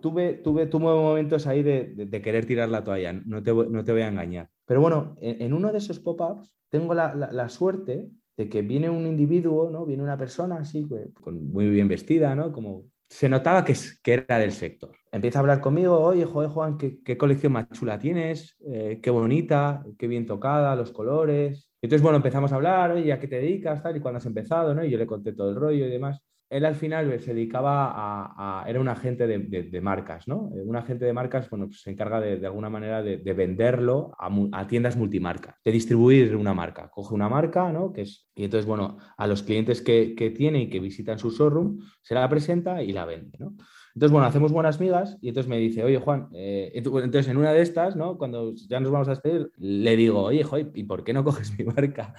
tuve, 0.00 0.34
tuve, 0.34 0.66
tuve 0.66 0.84
momentos 0.84 1.46
ahí 1.46 1.62
de, 1.62 2.22
querer 2.22 2.46
tirar 2.46 2.68
la 2.68 2.84
toalla, 2.84 3.12
no 3.12 3.42
te, 3.42 3.52
no 3.52 3.84
te 3.84 3.92
voy 3.92 4.02
a 4.02 4.08
engañar. 4.08 4.48
Pero 4.66 4.80
bueno, 4.80 5.16
en, 5.20 5.52
uno 5.52 5.72
de 5.72 5.78
esos 5.78 5.98
pop-ups 5.98 6.52
tengo 6.68 6.94
la, 6.94 7.14
la, 7.14 7.48
suerte 7.48 8.08
de 8.36 8.48
que 8.48 8.62
viene 8.62 8.88
un 8.88 9.06
individuo, 9.06 9.70
¿no? 9.70 9.84
Viene 9.84 10.02
una 10.02 10.16
persona 10.16 10.56
así, 10.56 10.84
pues, 10.84 11.12
con, 11.14 11.52
muy 11.52 11.68
bien 11.68 11.88
vestida, 11.88 12.34
¿no? 12.34 12.52
Como 12.52 12.84
se 13.08 13.28
notaba 13.28 13.64
que, 13.64 13.74
que, 14.02 14.14
era 14.14 14.38
del 14.38 14.52
sector. 14.52 14.92
Empieza 15.10 15.38
a 15.38 15.40
hablar 15.40 15.60
conmigo, 15.60 15.98
oye, 15.98 16.24
joder, 16.24 16.48
Juan, 16.48 16.78
¿qué, 16.78 17.18
colección 17.18 17.52
más 17.52 17.68
chula 17.70 17.98
tienes? 17.98 18.56
Eh, 18.66 19.00
qué 19.02 19.10
bonita, 19.10 19.84
qué 19.98 20.06
bien 20.06 20.24
tocada, 20.24 20.74
los 20.74 20.92
colores. 20.92 21.68
Entonces, 21.82 22.02
bueno, 22.02 22.16
empezamos 22.16 22.52
a 22.52 22.54
hablar, 22.54 22.92
oye, 22.92 23.12
¿a 23.12 23.20
qué 23.20 23.28
te 23.28 23.36
dedicas? 23.36 23.82
Tal, 23.82 23.96
y 23.96 24.00
cuando 24.00 24.18
has 24.18 24.26
empezado, 24.26 24.74
¿no? 24.74 24.84
Y 24.84 24.90
yo 24.90 24.96
le 24.96 25.06
conté 25.06 25.34
todo 25.34 25.50
el 25.50 25.56
rollo 25.56 25.86
y 25.86 25.90
demás 25.90 26.22
él 26.52 26.66
al 26.66 26.74
final 26.74 27.18
se 27.20 27.32
dedicaba 27.32 27.92
a, 27.94 28.64
era 28.68 28.78
un 28.78 28.88
agente 28.88 29.26
de, 29.26 29.80
marcas, 29.80 30.28
¿no? 30.28 30.50
Eh, 30.54 30.62
un 30.62 30.76
agente 30.76 31.06
de 31.06 31.12
marcas, 31.14 31.48
bueno, 31.48 31.66
pues 31.66 31.80
se 31.80 31.90
encarga 31.90 32.20
de, 32.20 32.44
alguna 32.46 32.68
manera 32.68 33.02
de, 33.02 33.32
venderlo 33.32 34.14
a, 34.18 34.66
tiendas 34.66 34.96
multimarca, 34.96 35.58
de 35.64 35.72
distribuir 35.72 36.36
una 36.36 36.52
marca. 36.52 36.90
Coge 36.90 37.14
una 37.14 37.28
marca, 37.28 37.72
¿no? 37.72 37.92
Y 38.34 38.44
entonces, 38.44 38.66
bueno, 38.66 38.98
a 39.16 39.26
los 39.26 39.42
clientes 39.42 39.80
que, 39.80 40.14
que 40.14 40.30
tiene 40.30 40.60
y 40.62 40.68
que 40.68 40.78
visitan 40.78 41.18
su 41.18 41.30
showroom, 41.30 41.78
se 42.02 42.14
la 42.14 42.28
presenta 42.28 42.82
y 42.82 42.92
la 42.92 43.06
vende, 43.06 43.38
¿no? 43.38 43.56
Entonces, 43.94 44.12
bueno, 44.12 44.26
hacemos 44.26 44.52
buenas 44.52 44.78
migas 44.78 45.18
y 45.20 45.28
entonces 45.28 45.48
me 45.48 45.58
dice, 45.58 45.84
oye, 45.84 45.98
Juan, 45.98 46.28
eh, 46.34 46.70
entonces 46.74 47.28
en 47.28 47.36
una 47.36 47.52
de 47.52 47.62
estas, 47.62 47.96
¿no? 47.96 48.18
Cuando 48.18 48.54
ya 48.68 48.80
nos 48.80 48.90
vamos 48.90 49.08
a 49.08 49.12
despedir, 49.12 49.50
le 49.56 49.96
digo, 49.96 50.22
oye, 50.22 50.44
¿y 50.74 50.84
por 50.84 51.02
qué 51.02 51.12
no 51.12 51.24
coges 51.24 51.58
mi 51.58 51.64
marca? 51.64 52.14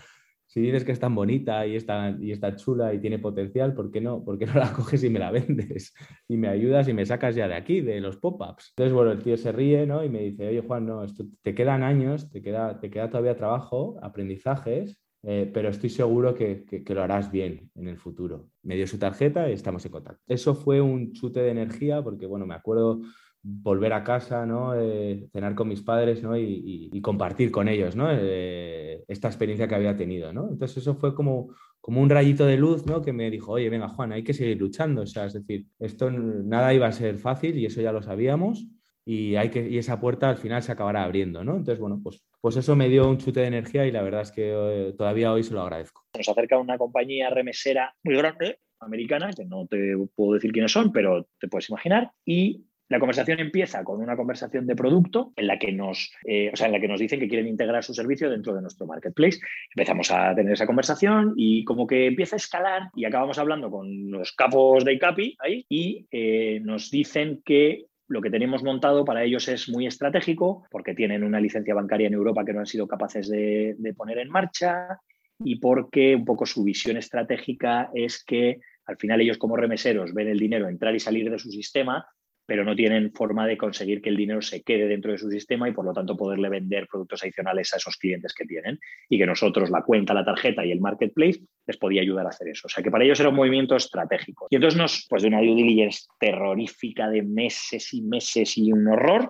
Si 0.53 0.61
dices 0.61 0.83
que 0.83 0.91
es 0.91 0.99
tan 0.99 1.15
bonita 1.15 1.65
y 1.65 1.75
está, 1.75 2.15
y 2.21 2.31
está 2.31 2.55
chula 2.55 2.93
y 2.93 2.99
tiene 2.99 3.17
potencial, 3.17 3.73
¿por 3.73 3.89
qué, 3.89 3.99
no, 3.99 4.23
¿por 4.23 4.37
qué 4.37 4.45
no 4.45 4.53
la 4.53 4.71
coges 4.73 5.03
y 5.03 5.09
me 5.09 5.17
la 5.17 5.31
vendes? 5.31 5.95
Y 6.27 6.37
me 6.37 6.47
ayudas 6.47 6.87
y 6.87 6.93
me 6.93 7.07
sacas 7.07 7.33
ya 7.33 7.47
de 7.47 7.55
aquí, 7.55 7.81
de 7.81 7.99
los 7.99 8.17
pop-ups. 8.17 8.71
Entonces, 8.77 8.93
bueno, 8.93 9.11
el 9.11 9.23
tío 9.23 9.35
se 9.35 9.51
ríe 9.51 9.87
¿no? 9.87 10.03
y 10.03 10.09
me 10.09 10.19
dice, 10.19 10.47
oye 10.47 10.61
Juan, 10.61 10.85
no, 10.85 11.03
esto, 11.03 11.25
te 11.41 11.55
quedan 11.55 11.81
años, 11.81 12.29
te 12.29 12.43
queda, 12.43 12.79
te 12.79 12.91
queda 12.91 13.09
todavía 13.09 13.35
trabajo, 13.35 13.97
aprendizajes, 14.03 15.01
eh, 15.23 15.49
pero 15.51 15.69
estoy 15.69 15.89
seguro 15.89 16.35
que, 16.35 16.65
que, 16.65 16.83
que, 16.83 16.93
lo 16.93 17.01
harás 17.01 17.31
bien 17.31 17.71
en 17.73 17.87
el 17.87 17.97
futuro. 17.97 18.49
Me 18.61 18.75
dio 18.75 18.85
su 18.85 18.99
tarjeta 18.99 19.49
y 19.49 19.53
estamos 19.53 19.83
en 19.87 19.91
contacto. 19.91 20.21
Eso 20.27 20.53
fue 20.53 20.81
un 20.81 21.13
chute 21.13 21.39
de 21.39 21.49
energía 21.49 22.03
porque, 22.03 22.27
bueno, 22.27 22.45
me 22.45 22.53
acuerdo 22.53 23.01
volver 23.43 23.91
a 23.91 24.03
casa, 24.03 24.45
¿no? 24.45 24.73
Eh, 24.73 25.27
cenar 25.33 25.53
con 25.53 25.67
mis 25.67 25.81
padres 25.81 26.23
¿no? 26.23 26.37
y, 26.37 26.99
compartir 27.01 27.51
con 27.51 27.67
ellos 27.67 27.95
¿no? 27.95 28.07
Eh, 28.09 29.03
esta 29.07 29.27
experiencia 29.27 29.67
que 29.67 29.75
había 29.75 29.97
tenido. 29.97 30.31
¿no? 30.31 30.47
Entonces 30.49 30.77
eso 30.77 30.95
fue 30.95 31.13
como, 31.13 31.53
como 31.81 32.01
un 32.01 32.09
rayito 32.09 32.45
de 32.45 32.55
luz 32.55 32.85
¿no? 32.85 33.01
que 33.01 33.11
me 33.11 33.29
dijo, 33.29 33.51
oye, 33.51 33.69
venga 33.69 33.89
Juan, 33.89 34.13
hay 34.13 34.23
que 34.23 34.33
seguir 34.33 34.57
luchando. 34.57 35.01
O 35.01 35.05
sea, 35.05 35.25
es 35.25 35.33
decir, 35.33 35.67
esto 35.77 36.09
nada 36.09 36.73
iba 36.73 36.87
a 36.87 36.93
ser 36.93 37.17
fácil 37.17 37.57
y 37.57 37.65
eso 37.65 37.81
ya 37.81 37.91
lo 37.91 38.01
sabíamos 38.01 38.65
y, 39.05 39.35
hay 39.35 39.49
que, 39.49 39.67
y 39.67 39.77
esa 39.77 39.99
puerta 39.99 40.29
al 40.29 40.37
final 40.37 40.63
se 40.63 40.71
acabará 40.71 41.03
abriendo. 41.03 41.43
¿no? 41.43 41.57
Entonces, 41.57 41.79
bueno, 41.79 41.99
pues, 42.01 42.23
pues 42.39 42.55
eso 42.55 42.77
me 42.77 42.87
dio 42.87 43.09
un 43.09 43.17
chute 43.17 43.41
de 43.41 43.47
energía 43.47 43.85
y 43.85 43.91
la 43.91 44.03
verdad 44.03 44.21
es 44.21 44.31
que 44.31 44.53
eh, 44.53 44.93
todavía 44.97 45.33
hoy 45.33 45.43
se 45.43 45.53
lo 45.53 45.63
agradezco. 45.63 46.05
Nos 46.17 46.29
acerca 46.29 46.57
una 46.57 46.77
compañía 46.77 47.29
remesera 47.29 47.93
muy 48.05 48.15
grande, 48.15 48.59
americana, 48.79 49.31
que 49.33 49.43
no 49.43 49.67
te 49.67 49.97
puedo 50.15 50.33
decir 50.33 50.53
quiénes 50.53 50.71
son, 50.71 50.93
pero 50.93 51.27
te 51.39 51.49
puedes 51.49 51.69
imaginar, 51.69 52.11
y 52.25 52.65
la 52.93 52.99
conversación 52.99 53.39
empieza 53.39 53.83
con 53.83 54.01
una 54.01 54.15
conversación 54.15 54.67
de 54.67 54.75
producto 54.75 55.33
en 55.35 55.47
la 55.47 55.57
que 55.57 55.71
nos, 55.71 56.13
eh, 56.25 56.51
o 56.53 56.55
sea, 56.55 56.67
en 56.67 56.73
la 56.73 56.79
que 56.79 56.87
nos 56.87 56.99
dicen 56.99 57.19
que 57.19 57.27
quieren 57.27 57.47
integrar 57.47 57.83
su 57.83 57.91
servicio 57.91 58.29
dentro 58.29 58.53
de 58.53 58.61
nuestro 58.61 58.85
marketplace. 58.85 59.39
Empezamos 59.75 60.11
a 60.11 60.35
tener 60.35 60.53
esa 60.53 60.67
conversación 60.67 61.33
y 61.35 61.63
como 61.63 61.87
que 61.87 62.05
empieza 62.05 62.35
a 62.35 62.37
escalar 62.37 62.91
y 62.95 63.05
acabamos 63.05 63.39
hablando 63.39 63.71
con 63.71 64.11
los 64.11 64.31
capos 64.33 64.85
de 64.85 64.93
ICAPI 64.93 65.37
ahí 65.39 65.65
y 65.67 66.05
eh, 66.11 66.59
nos 66.63 66.91
dicen 66.91 67.41
que 67.43 67.87
lo 68.07 68.21
que 68.21 68.29
tenemos 68.29 68.63
montado 68.63 69.05
para 69.05 69.23
ellos 69.23 69.47
es 69.47 69.67
muy 69.69 69.87
estratégico 69.87 70.67
porque 70.69 70.93
tienen 70.93 71.23
una 71.23 71.39
licencia 71.39 71.73
bancaria 71.73 72.05
en 72.05 72.13
Europa 72.13 72.45
que 72.45 72.53
no 72.53 72.59
han 72.59 72.67
sido 72.67 72.87
capaces 72.87 73.27
de, 73.27 73.73
de 73.75 73.93
poner 73.95 74.19
en 74.19 74.29
marcha 74.29 74.99
y 75.39 75.55
porque 75.55 76.15
un 76.15 76.25
poco 76.25 76.45
su 76.45 76.63
visión 76.63 76.97
estratégica 76.97 77.89
es 77.95 78.23
que 78.23 78.59
al 78.85 78.97
final 78.97 79.19
ellos 79.19 79.39
como 79.39 79.57
remeseros 79.57 80.13
ven 80.13 80.27
el 80.27 80.37
dinero 80.37 80.69
entrar 80.69 80.93
y 80.93 80.99
salir 80.99 81.31
de 81.31 81.39
su 81.39 81.49
sistema 81.49 82.05
pero 82.45 82.65
no 82.65 82.75
tienen 82.75 83.13
forma 83.13 83.47
de 83.47 83.57
conseguir 83.57 84.01
que 84.01 84.09
el 84.09 84.17
dinero 84.17 84.41
se 84.41 84.63
quede 84.63 84.87
dentro 84.87 85.11
de 85.11 85.17
su 85.17 85.29
sistema 85.29 85.69
y 85.69 85.71
por 85.71 85.85
lo 85.85 85.93
tanto 85.93 86.17
poderle 86.17 86.49
vender 86.49 86.87
productos 86.87 87.23
adicionales 87.23 87.73
a 87.73 87.77
esos 87.77 87.97
clientes 87.97 88.33
que 88.33 88.45
tienen 88.45 88.79
y 89.09 89.17
que 89.17 89.25
nosotros, 89.25 89.69
la 89.69 89.83
cuenta, 89.83 90.13
la 90.13 90.25
tarjeta 90.25 90.65
y 90.65 90.71
el 90.71 90.81
marketplace, 90.81 91.39
les 91.65 91.77
podía 91.77 92.01
ayudar 92.01 92.25
a 92.25 92.29
hacer 92.29 92.49
eso. 92.49 92.67
O 92.67 92.69
sea 92.69 92.83
que 92.83 92.91
para 92.91 93.05
ellos 93.05 93.19
era 93.19 93.29
un 93.29 93.35
movimiento 93.35 93.75
estratégico. 93.75 94.47
Y 94.49 94.55
entonces 94.55 94.77
nos, 94.77 95.05
pues 95.09 95.23
de 95.23 95.29
una 95.29 95.39
due 95.39 95.55
diligence 95.55 96.05
terrorífica 96.19 97.09
de 97.09 97.23
meses 97.23 97.93
y 97.93 98.01
meses 98.01 98.57
y 98.57 98.71
un 98.71 98.87
horror, 98.87 99.29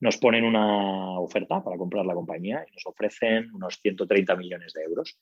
nos 0.00 0.16
ponen 0.16 0.44
una 0.44 1.20
oferta 1.20 1.62
para 1.62 1.76
comprar 1.76 2.04
la 2.04 2.14
compañía 2.14 2.64
y 2.68 2.72
nos 2.72 2.86
ofrecen 2.86 3.50
unos 3.54 3.78
130 3.80 4.34
millones 4.34 4.72
de 4.72 4.82
euros. 4.82 5.18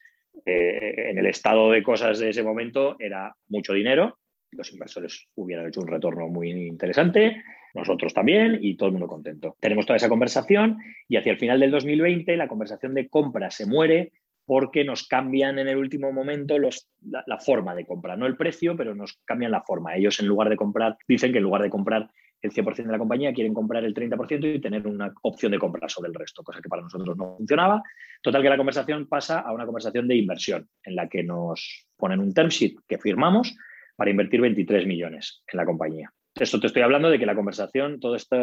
Eh, 0.46 1.10
en 1.10 1.18
el 1.18 1.26
estado 1.26 1.70
de 1.70 1.82
cosas 1.82 2.18
de 2.18 2.30
ese 2.30 2.42
momento 2.42 2.96
era 2.98 3.34
mucho 3.48 3.74
dinero, 3.74 4.19
los 4.52 4.72
inversores 4.72 5.28
hubieran 5.34 5.66
hecho 5.66 5.80
un 5.80 5.88
retorno 5.88 6.28
muy 6.28 6.50
interesante, 6.50 7.42
nosotros 7.74 8.12
también 8.12 8.58
y 8.60 8.76
todo 8.76 8.88
el 8.88 8.92
mundo 8.92 9.06
contento. 9.06 9.56
Tenemos 9.60 9.86
toda 9.86 9.96
esa 9.96 10.08
conversación 10.08 10.78
y 11.08 11.16
hacia 11.16 11.32
el 11.32 11.38
final 11.38 11.60
del 11.60 11.70
2020 11.70 12.36
la 12.36 12.48
conversación 12.48 12.94
de 12.94 13.08
compra 13.08 13.50
se 13.50 13.66
muere 13.66 14.12
porque 14.44 14.84
nos 14.84 15.06
cambian 15.06 15.60
en 15.60 15.68
el 15.68 15.76
último 15.76 16.10
momento 16.10 16.58
los, 16.58 16.88
la, 17.02 17.38
forma 17.38 17.74
de 17.76 17.86
compra, 17.86 18.16
no 18.16 18.26
el 18.26 18.36
precio, 18.36 18.76
pero 18.76 18.96
nos 18.96 19.20
cambian 19.24 19.52
la 19.52 19.62
forma. 19.62 19.94
Ellos 19.94 20.18
en 20.18 20.26
lugar 20.26 20.48
de 20.48 20.56
comprar, 20.56 20.96
dicen 21.06 21.30
que 21.30 21.38
en 21.38 21.44
lugar 21.44 21.62
de 21.62 21.70
comprar 21.70 22.10
el 22.42 22.50
100% 22.50 22.74
de 22.74 22.90
la 22.90 22.98
compañía, 22.98 23.32
quieren 23.32 23.54
comprar 23.54 23.84
el 23.84 23.94
30% 23.94 24.56
y 24.56 24.60
tener 24.60 24.88
una 24.88 25.12
opción 25.22 25.52
de 25.52 25.58
compra 25.58 25.88
sobre 25.88 26.08
el 26.08 26.14
resto, 26.14 26.42
cosa 26.42 26.60
que 26.60 26.68
para 26.68 26.82
nosotros 26.82 27.16
no 27.16 27.36
funcionaba. 27.36 27.82
Total 28.22 28.42
que 28.42 28.48
la 28.48 28.56
conversación 28.56 29.06
pasa 29.06 29.40
a 29.40 29.52
una 29.52 29.66
conversación 29.66 30.08
de 30.08 30.16
inversión, 30.16 30.68
en 30.82 30.96
la 30.96 31.08
que 31.08 31.22
nos 31.22 31.86
ponen 31.96 32.18
un 32.18 32.34
term 32.34 32.48
sheet 32.48 32.76
que 32.88 32.98
firmamos 32.98 33.56
para 34.00 34.12
invertir 34.12 34.40
23 34.40 34.86
millones 34.86 35.42
en 35.46 35.58
la 35.58 35.66
compañía. 35.66 36.10
Esto 36.34 36.58
te 36.58 36.68
estoy 36.68 36.80
hablando 36.80 37.10
de 37.10 37.18
que 37.18 37.26
la 37.26 37.34
conversación, 37.34 38.00
todo 38.00 38.16
esto, 38.16 38.34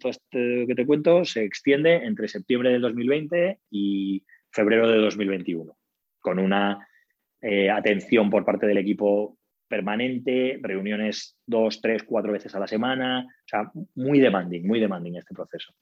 todo 0.00 0.10
esto 0.10 0.26
que 0.32 0.74
te 0.74 0.86
cuento, 0.86 1.26
se 1.26 1.44
extiende 1.44 1.96
entre 1.96 2.28
septiembre 2.28 2.70
del 2.70 2.80
2020 2.80 3.58
y 3.70 4.24
febrero 4.50 4.88
de 4.88 4.96
2021, 4.96 5.76
con 6.18 6.38
una 6.38 6.88
eh, 7.42 7.68
atención 7.68 8.30
por 8.30 8.46
parte 8.46 8.66
del 8.66 8.78
equipo 8.78 9.36
permanente, 9.68 10.58
reuniones 10.62 11.36
dos, 11.44 11.82
tres, 11.82 12.04
cuatro 12.04 12.32
veces 12.32 12.54
a 12.54 12.60
la 12.60 12.66
semana, 12.66 13.26
o 13.28 13.48
sea, 13.48 13.70
muy 13.94 14.18
demanding, 14.18 14.66
muy 14.66 14.80
demanding 14.80 15.16
este 15.16 15.34
proceso. 15.34 15.74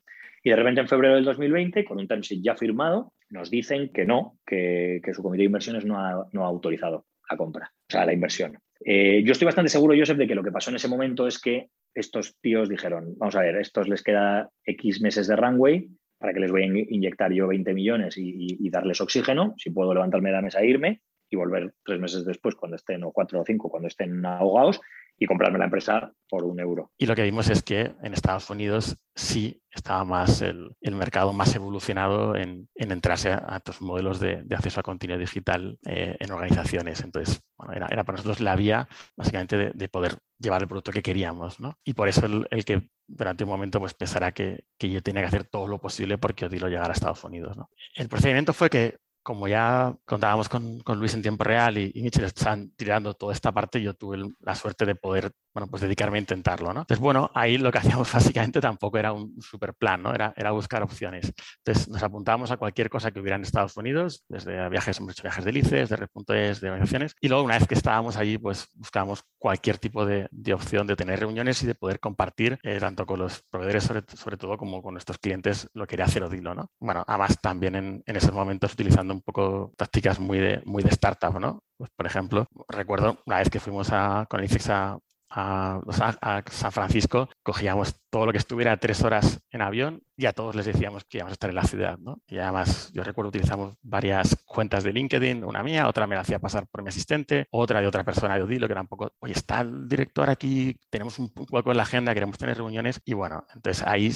Y 0.43 0.51
de 0.51 0.57
repente 0.57 0.81
en 0.81 0.89
febrero 0.89 1.15
del 1.15 1.25
2020, 1.25 1.85
con 1.85 2.01
un 2.01 2.09
term 2.09 2.23
sheet 2.23 2.43
ya 2.43 2.57
firmado, 2.57 3.13
nos 3.29 3.49
dicen 3.49 3.91
que 3.91 4.05
no, 4.05 4.41
que, 4.45 5.01
su 5.13 5.23
comité 5.23 5.43
de 5.43 5.47
inversiones 5.47 5.85
no 5.85 6.01
ha, 6.01 6.27
no 6.33 6.45
ha, 6.45 6.49
autorizado 6.49 7.07
la 7.31 7.37
compra, 7.37 7.71
o 7.73 7.93
sea, 7.93 8.05
la 8.05 8.13
inversión. 8.13 8.59
Eh, 8.85 9.23
yo 9.25 9.33
estoy 9.33 9.47
bastante 9.47 9.71
seguro, 9.71 9.95
Joseph, 9.97 10.17
de 10.17 10.27
que 10.27 10.35
lo 10.35 10.43
que 10.43 10.53
pasó 10.53 10.71
en 10.71 10.77
ese 10.77 10.89
momento 10.89 11.27
es 11.27 11.39
que 11.39 11.69
estos 11.95 12.37
tíos 12.41 12.69
dijeron, 12.69 13.15
vamos 13.17 13.37
a 13.37 13.41
ver, 13.41 13.57
estos 13.57 13.89
les 13.89 14.03
queda 14.03 14.49
X 14.65 15.01
meses 15.01 15.27
de 15.27 15.37
runway, 15.37 15.89
para 16.19 16.35
que 16.35 16.41
les 16.41 16.51
voy 16.51 16.63
a 16.63 16.67
inyectar 16.67 17.33
yo 17.33 17.49
20 17.49 17.73
millones 17.75 18.15
y, 18.17 18.69
darles 18.71 19.01
oxígeno, 19.01 19.55
si 19.57 19.71
puedo 19.71 19.95
levantarme 19.95 20.29
de 20.29 20.35
la 20.37 20.43
mesa 20.43 20.61
e 20.61 20.69
irme 20.69 21.01
y 21.31 21.37
volver 21.37 21.75
tres 21.85 22.01
meses 22.01 22.25
después, 22.25 22.57
cuando 22.57 22.77
estén, 22.77 23.05
o 23.05 23.13
cuatro 23.13 23.41
o 23.41 23.45
cinco, 23.45 23.71
cuando 23.71 23.89
estén 23.89 24.25
ahogados, 24.27 24.81
y 25.23 25.27
comprarme 25.27 25.59
la 25.59 25.67
empresa 25.67 26.13
por 26.31 26.45
un 26.45 26.59
euro. 26.59 26.91
Y 26.97 27.05
lo 27.05 27.15
que 27.15 27.23
vimos 27.23 27.51
es 27.51 27.63
que 27.63 27.93
en 28.03 28.15
Estados 28.15 28.49
Unidos 28.49 28.97
sí 29.15 29.63
estaba 29.71 30.03
más 30.03 30.41
el, 30.41 30.75
mercado 30.93 31.35
más 31.35 31.55
evolucionado 31.55 32.35
en, 32.37 32.71
entrarse 32.75 33.31
a, 33.31 33.57
estos 33.59 33.83
modelos 33.83 34.19
de, 34.19 34.47
acceso 34.51 34.81
a 34.81 34.83
contenido 34.83 35.19
digital 35.19 35.79
eh, 35.87 36.17
en 36.19 36.33
organizaciones. 36.33 37.03
Entonces, 37.03 37.43
bueno, 37.59 37.75
era, 37.75 38.03
para 38.03 38.17
nosotros 38.17 38.41
la 38.41 38.57
vía 38.57 38.89
básicamente 39.15 39.73
de, 39.75 39.89
poder 39.91 40.17
llevar 40.39 40.63
el 40.63 40.69
producto 40.69 40.91
que 40.91 41.03
queríamos. 41.03 41.61
¿no? 41.61 41.79
Y 41.85 41.93
por 41.93 42.09
eso 42.09 42.25
el, 42.25 42.65
que 42.65 42.89
durante 43.07 43.45
un 43.45 43.51
momento 43.51 43.79
pues 43.79 43.93
pensara 43.93 44.33
que, 44.33 44.65
que, 44.79 44.89
yo 44.89 45.03
tenía 45.03 45.21
que 45.21 45.29
hacer 45.29 45.45
todo 45.45 45.69
lo 45.69 45.79
posible 45.79 46.17
porque 46.17 46.47
Odilo 46.47 46.69
llegara 46.69 46.89
a 46.89 46.93
Estados 46.93 47.23
Unidos. 47.25 47.59
¿no? 47.59 47.69
El 47.95 48.09
procedimiento 48.09 48.55
fue 48.55 48.71
que 48.71 48.97
como 49.23 49.49
ya 49.49 49.95
contábamos 50.05 50.49
con, 50.49 50.81
con, 50.81 50.99
Luis 50.99 51.15
en 51.15 51.23
tiempo 51.23 51.45
real 51.45 51.79
y, 51.79 51.91
y 51.95 52.03
Mitchell 52.03 52.25
están 52.25 52.71
tirando 52.77 53.15
toda 53.15 53.33
esta 53.33 53.53
parte, 53.53 53.83
yo 53.83 53.95
tuve 53.95 54.19
la 54.41 54.55
suerte 54.55 54.87
de 54.87 54.95
poder 54.95 55.33
bueno, 55.53 55.67
pues 55.69 55.83
dedicarme 55.83 56.19
a 56.19 56.21
intentarlo, 56.21 56.73
¿no? 56.73 56.81
Entonces, 56.81 57.01
bueno, 57.01 57.31
ahí 57.35 57.59
lo 57.59 57.73
que 57.73 57.79
hacíamos 57.79 58.13
básicamente 58.13 58.61
tampoco 58.61 58.99
era 58.99 59.13
un 59.13 59.41
super 59.41 59.75
plan, 59.75 60.03
¿no? 60.03 60.15
Era, 60.15 60.33
era 60.37 60.51
buscar 60.53 60.83
opciones. 60.83 61.33
Entonces, 61.59 61.89
nos 61.89 62.03
apuntábamos 62.03 62.51
a 62.51 62.57
cualquier 62.57 62.91
cosa 62.91 63.11
que 63.11 63.21
hubiera 63.21 63.37
en 63.37 63.43
Estados 63.43 63.77
Unidos, 63.77 64.25
desde 64.29 64.69
viajes, 64.69 64.99
hemos 64.99 65.13
hecho 65.13 65.23
viajes 65.23 65.45
de 65.45 65.53
lices, 65.53 65.89
de 65.89 65.97
repuntes, 65.97 66.61
de 66.61 66.69
organizaciones, 66.69 67.15
y 67.21 67.29
luego 67.29 67.45
una 67.45 67.59
vez 67.59 67.67
que 67.67 67.75
estábamos 67.75 68.17
allí, 68.17 68.39
pues 68.39 68.69
buscábamos 68.75 69.25
cualquier 69.39 69.79
tipo 69.79 70.07
de, 70.07 70.29
de 70.31 70.55
opción 70.55 70.87
de 70.87 70.97
tener 70.97 71.21
reuniones 71.21 71.63
y 71.63 71.67
de 71.67 71.75
poder 71.75 72.01
compartir, 72.01 72.59
eh, 72.63 72.79
tanto 72.79 73.07
con 73.07 73.19
los 73.19 73.43
proveedores 73.51 73.85
sobre, 73.85 74.03
sobre, 74.17 74.37
todo 74.37 74.57
como 74.57 74.83
con 74.83 74.95
nuestros 74.95 75.19
clientes, 75.19 75.69
lo 75.75 75.87
que 75.87 75.97
era 75.97 76.05
hacer 76.05 76.23
Odilo, 76.23 76.55
¿no? 76.55 76.71
Bueno, 76.79 77.05
además 77.07 77.41
también 77.41 77.75
en, 77.75 78.03
en 78.07 78.17
esos 78.17 78.33
momentos 78.33 78.73
utilizando 78.73 79.15
un 79.15 79.23
poco 79.23 79.73
tácticas 79.77 80.19
muy 80.21 80.39
de, 80.39 80.63
muy 80.65 80.83
de 80.83 80.91
startup, 80.91 81.39
¿no? 81.41 81.63
Pues, 81.77 81.91
por 81.97 82.07
ejemplo, 82.07 82.47
recuerdo 82.69 83.19
una 83.27 83.39
vez 83.39 83.49
que 83.49 83.61
fuimos 83.61 83.91
a, 83.91 84.27
con 84.29 84.41
el 84.41 84.47
ICEX 84.47 84.69
a, 84.71 84.99
a, 85.31 86.43
San 86.51 86.73
Francisco, 86.73 87.29
cogíamos 87.43 87.97
todo 88.11 88.27
lo 88.27 88.33
que 88.33 88.39
estuviera 88.39 88.77
tres 88.77 89.03
horas 89.03 89.41
en 89.51 89.63
avión 89.63 90.03
y 90.17 90.27
a 90.27 90.33
todos 90.33 90.55
les 90.57 90.67
decíamos 90.67 91.05
que 91.05 91.19
íbamos 91.19 91.33
a 91.33 91.35
estar 91.35 91.51
en 91.51 91.57
la 91.57 91.65
ciudad. 91.65 91.99
¿no? 91.99 92.21
Y 92.27 92.39
además, 92.39 92.91
yo 92.93 93.05
recuerdo 93.05 93.29
utilizamos 93.29 93.75
varias 93.83 94.37
cuentas 94.45 94.85
de 94.85 94.93
LinkedIn, 94.93 95.45
una 95.45 95.63
mía, 95.63 95.89
otra 95.89 96.07
me 96.07 96.17
la 96.17 96.23
hacía 96.23 96.39
pasar 96.39 96.67
por 96.67 96.83
mi 96.83 96.89
asistente, 96.89 97.47
otra 97.51 97.81
de 97.81 97.87
otra 97.87 98.05
persona 98.05 98.37
de 98.37 98.43
Odilo, 98.43 98.67
que 98.67 98.73
era 98.73 98.83
un 98.83 98.89
poco, 98.89 99.13
oye, 99.21 99.33
está 99.33 99.61
el 99.61 99.89
director 99.89 100.29
aquí, 100.29 100.77
tenemos 100.91 101.19
un 101.19 101.33
hueco 101.51 101.71
en 101.71 101.77
la 101.77 101.85
agenda, 101.85 102.15
queremos 102.15 102.39
tener 102.39 102.57
reuniones. 102.57 103.01
Y 103.05 103.15
bueno, 103.15 103.47
entonces 103.55 103.87
ahí 103.87 104.11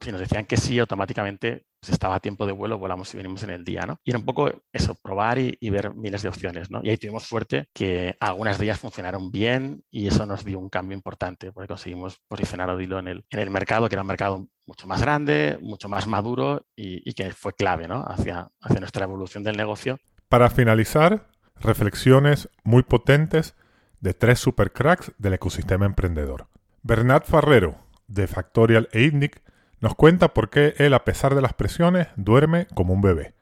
si 0.00 0.12
nos 0.12 0.20
decían 0.20 0.44
que 0.44 0.56
sí, 0.56 0.78
automáticamente 0.78 1.66
si 1.82 1.92
estaba 1.92 2.16
a 2.16 2.20
tiempo 2.20 2.46
de 2.46 2.52
vuelo, 2.52 2.78
volamos 2.78 3.14
y 3.14 3.16
venimos 3.16 3.42
en 3.44 3.50
el 3.50 3.64
día, 3.64 3.86
¿no? 3.86 4.00
Y 4.02 4.10
era 4.10 4.18
un 4.18 4.24
poco 4.24 4.50
eso, 4.72 4.96
probar 4.96 5.38
y, 5.38 5.70
ver 5.70 5.94
miles 5.94 6.22
de 6.22 6.28
opciones, 6.28 6.70
¿no? 6.70 6.80
Y 6.82 6.90
ahí 6.90 6.96
tuvimos 6.96 7.22
suerte 7.24 7.68
que 7.72 8.16
algunas 8.18 8.58
de 8.58 8.64
ellas 8.64 8.80
funcionaron 8.80 9.30
bien 9.30 9.84
y 9.90 10.08
eso 10.08 10.26
nos 10.26 10.44
dio 10.44 10.58
un 10.58 10.68
cambio 10.68 10.96
importante 10.96 11.52
porque 11.52 11.68
conseguimos 11.68 12.20
posicionar 12.26 12.70
a 12.70 12.74
Odilo 12.74 12.98
en 12.98 13.08
el, 13.08 13.24
en 13.30 13.38
el 13.38 13.50
mercado, 13.50 13.88
que 13.88 13.94
era 13.94 14.02
un 14.02 14.08
mercado 14.08 14.48
mucho 14.66 14.88
más 14.88 15.00
grande, 15.00 15.58
mucho 15.60 15.88
más 15.88 16.08
maduro 16.08 16.66
y, 16.74 17.12
que 17.14 17.30
fue 17.30 17.52
clave, 17.52 17.86
¿no? 17.86 18.04
Hacia, 18.06 18.48
hacia 18.60 18.80
nuestra 18.80 19.04
evolución 19.04 19.44
del 19.44 19.56
negocio. 19.56 19.98
Para 20.28 20.50
finalizar, 20.50 21.28
reflexiones 21.60 22.48
muy 22.64 22.82
potentes 22.82 23.54
de 24.00 24.12
tres 24.12 24.40
supercracks 24.40 25.12
del 25.18 25.34
ecosistema 25.34 25.86
emprendedor. 25.86 26.48
Bernat 26.82 27.26
Farrero, 27.26 27.78
de 28.08 28.26
Factorial 28.26 28.88
e 28.92 29.02
ITNIC, 29.02 29.40
nos 29.80 29.94
cuenta 29.94 30.34
por 30.34 30.50
qué 30.50 30.74
él, 30.78 30.94
a 30.94 31.04
pesar 31.04 31.34
de 31.34 31.42
las 31.42 31.54
presiones, 31.54 32.08
duerme 32.16 32.66
como 32.74 32.92
un 32.92 33.02
bebé. 33.02 33.34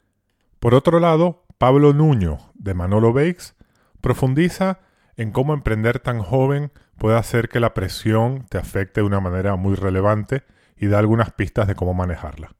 Por 0.59 0.75
otro 0.75 1.01
lado, 1.01 1.45
Pablo 1.59 1.93
Nuño, 1.93 2.39
de 2.55 2.75
Manolo 2.75 3.13
Bakes, 3.13 3.55
profundiza 4.01 4.81
en 5.17 5.31
cómo 5.31 5.55
emprender 5.55 6.01
tan 6.01 6.21
joven 6.21 6.73
puede 6.99 7.17
hacer 7.17 7.49
que 7.49 7.61
la 7.61 7.75
presión 7.75 8.47
te 8.49 8.59
afecte 8.59 9.01
de 9.01 9.07
una 9.07 9.21
manera 9.21 9.57
muy 9.57 9.75
relevante 9.75 10.43
y 10.77 10.87
da 10.87 10.99
algunas 10.99 11.33
pistas 11.33 11.67
de 11.67 11.75
cómo 11.75 11.95
manejarla. 11.95 12.53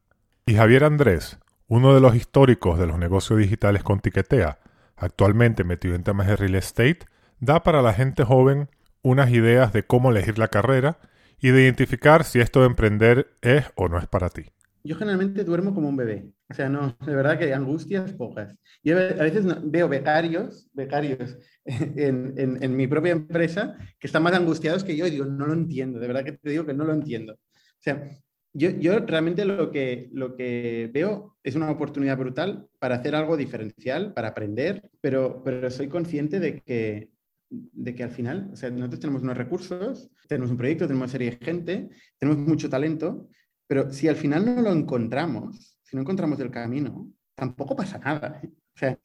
Y 0.47 0.55
Javier 0.55 0.85
Andrés, 0.85 1.39
uno 1.67 1.95
de 1.95 2.01
los 2.01 2.15
históricos 2.15 2.79
de 2.79 2.87
los 2.87 2.99
negocios 2.99 3.39
digitales 3.39 3.83
con 3.83 4.01
Tiquetea, 4.01 4.59
actualmente 4.97 5.65
metido 5.65 5.95
en 5.95 6.05
temas 6.05 6.27
de 6.27 6.37
real 6.37 6.55
estate, 6.55 7.01
da 7.41 7.63
para 7.63 7.83
la 7.83 7.93
gente 7.93 8.25
joven 8.25 8.69
unas 9.03 9.31
ideas 9.31 9.73
de 9.73 9.83
cómo 9.83 10.11
elegir 10.11 10.39
la 10.39 10.49
carrera 10.49 10.99
y 11.41 11.51
de 11.51 11.63
identificar 11.63 12.25
si 12.25 12.41
esto 12.41 12.61
de 12.61 12.67
emprender 12.67 13.29
es 13.43 13.65
o 13.75 13.89
no 13.89 13.99
es 13.99 14.07
para 14.07 14.29
ti. 14.29 14.45
Yo 14.87 14.97
generalmente 14.97 15.45
duermo 15.45 15.75
como 15.75 15.89
un 15.89 15.97
bebé. 15.97 16.31
O 16.51 16.55
sea, 16.55 16.69
no, 16.69 16.95
de 17.07 17.15
verdad 17.15 17.39
que 17.39 17.55
angustias 17.55 18.13
pocas. 18.13 18.55
Yo 18.83 18.99
a 18.99 19.23
veces 19.23 19.47
veo 19.65 19.89
becarios, 19.89 20.69
becarios 20.75 21.39
en, 21.65 22.35
en, 22.37 22.77
mi 22.77 22.87
propia 22.87 23.13
empresa 23.13 23.77
que 23.99 24.07
están 24.07 24.23
más 24.23 24.35
angustiados 24.35 24.85
que 24.85 24.97
yo 24.97 25.07
y 25.07 25.11
digo, 25.11 25.25
no 25.25 25.47
lo 25.47 25.55
entiendo, 25.55 25.99
de 25.99 26.07
verdad 26.07 26.25
que 26.25 26.33
te 26.33 26.51
digo 26.51 26.67
que 26.67 26.75
no 26.75 26.85
lo 26.85 26.93
entiendo. 26.93 27.33
O 27.33 27.81
sea, 27.81 28.03
yo, 28.53 28.71
yo 28.71 29.01
realmente 29.01 29.45
lo 29.45 29.71
que, 29.73 30.09
lo 30.13 30.37
que 30.37 30.89
veo 30.93 31.37
es 31.43 31.57
una 31.57 31.71
oportunidad 31.71 32.17
brutal 32.17 32.69
para 32.79 32.97
hacer 32.97 33.15
algo 33.15 33.37
diferencial, 33.37 34.15
para 34.15 34.29
aprender, 34.29 34.91
pero, 35.01 35.43
pero 35.45 35.71
soy 35.71 35.89
consciente 35.89 36.39
de 36.39 36.61
que, 36.61 37.11
de 37.51 37.95
que 37.95 38.03
al 38.03 38.11
final, 38.11 38.51
o 38.53 38.57
sea, 38.57 38.71
nosotros 38.71 39.01
tenemos 39.01 39.23
unos 39.23 39.37
recursos, 39.37 40.11
tenemos 40.29 40.51
un 40.51 40.57
proyecto, 40.57 40.87
tenemos 40.87 41.07
una 41.07 41.13
serie 41.13 41.31
de 41.31 41.45
gente, 41.45 41.89
tenemos 42.19 42.47
mucho 42.47 42.69
talento, 42.69 43.29
pero 43.67 43.91
si 43.91 44.09
al 44.09 44.17
final 44.17 44.45
no 44.45 44.63
lo 44.63 44.73
encontramos, 44.73 45.79
si 45.83 45.97
no 45.97 46.03
encontramos 46.03 46.39
el 46.41 46.51
camino, 46.51 47.11
tampoco 47.35 47.77
pasa 47.77 47.99
nada. 47.99 48.41
O 48.45 48.79
sea, 48.79 48.99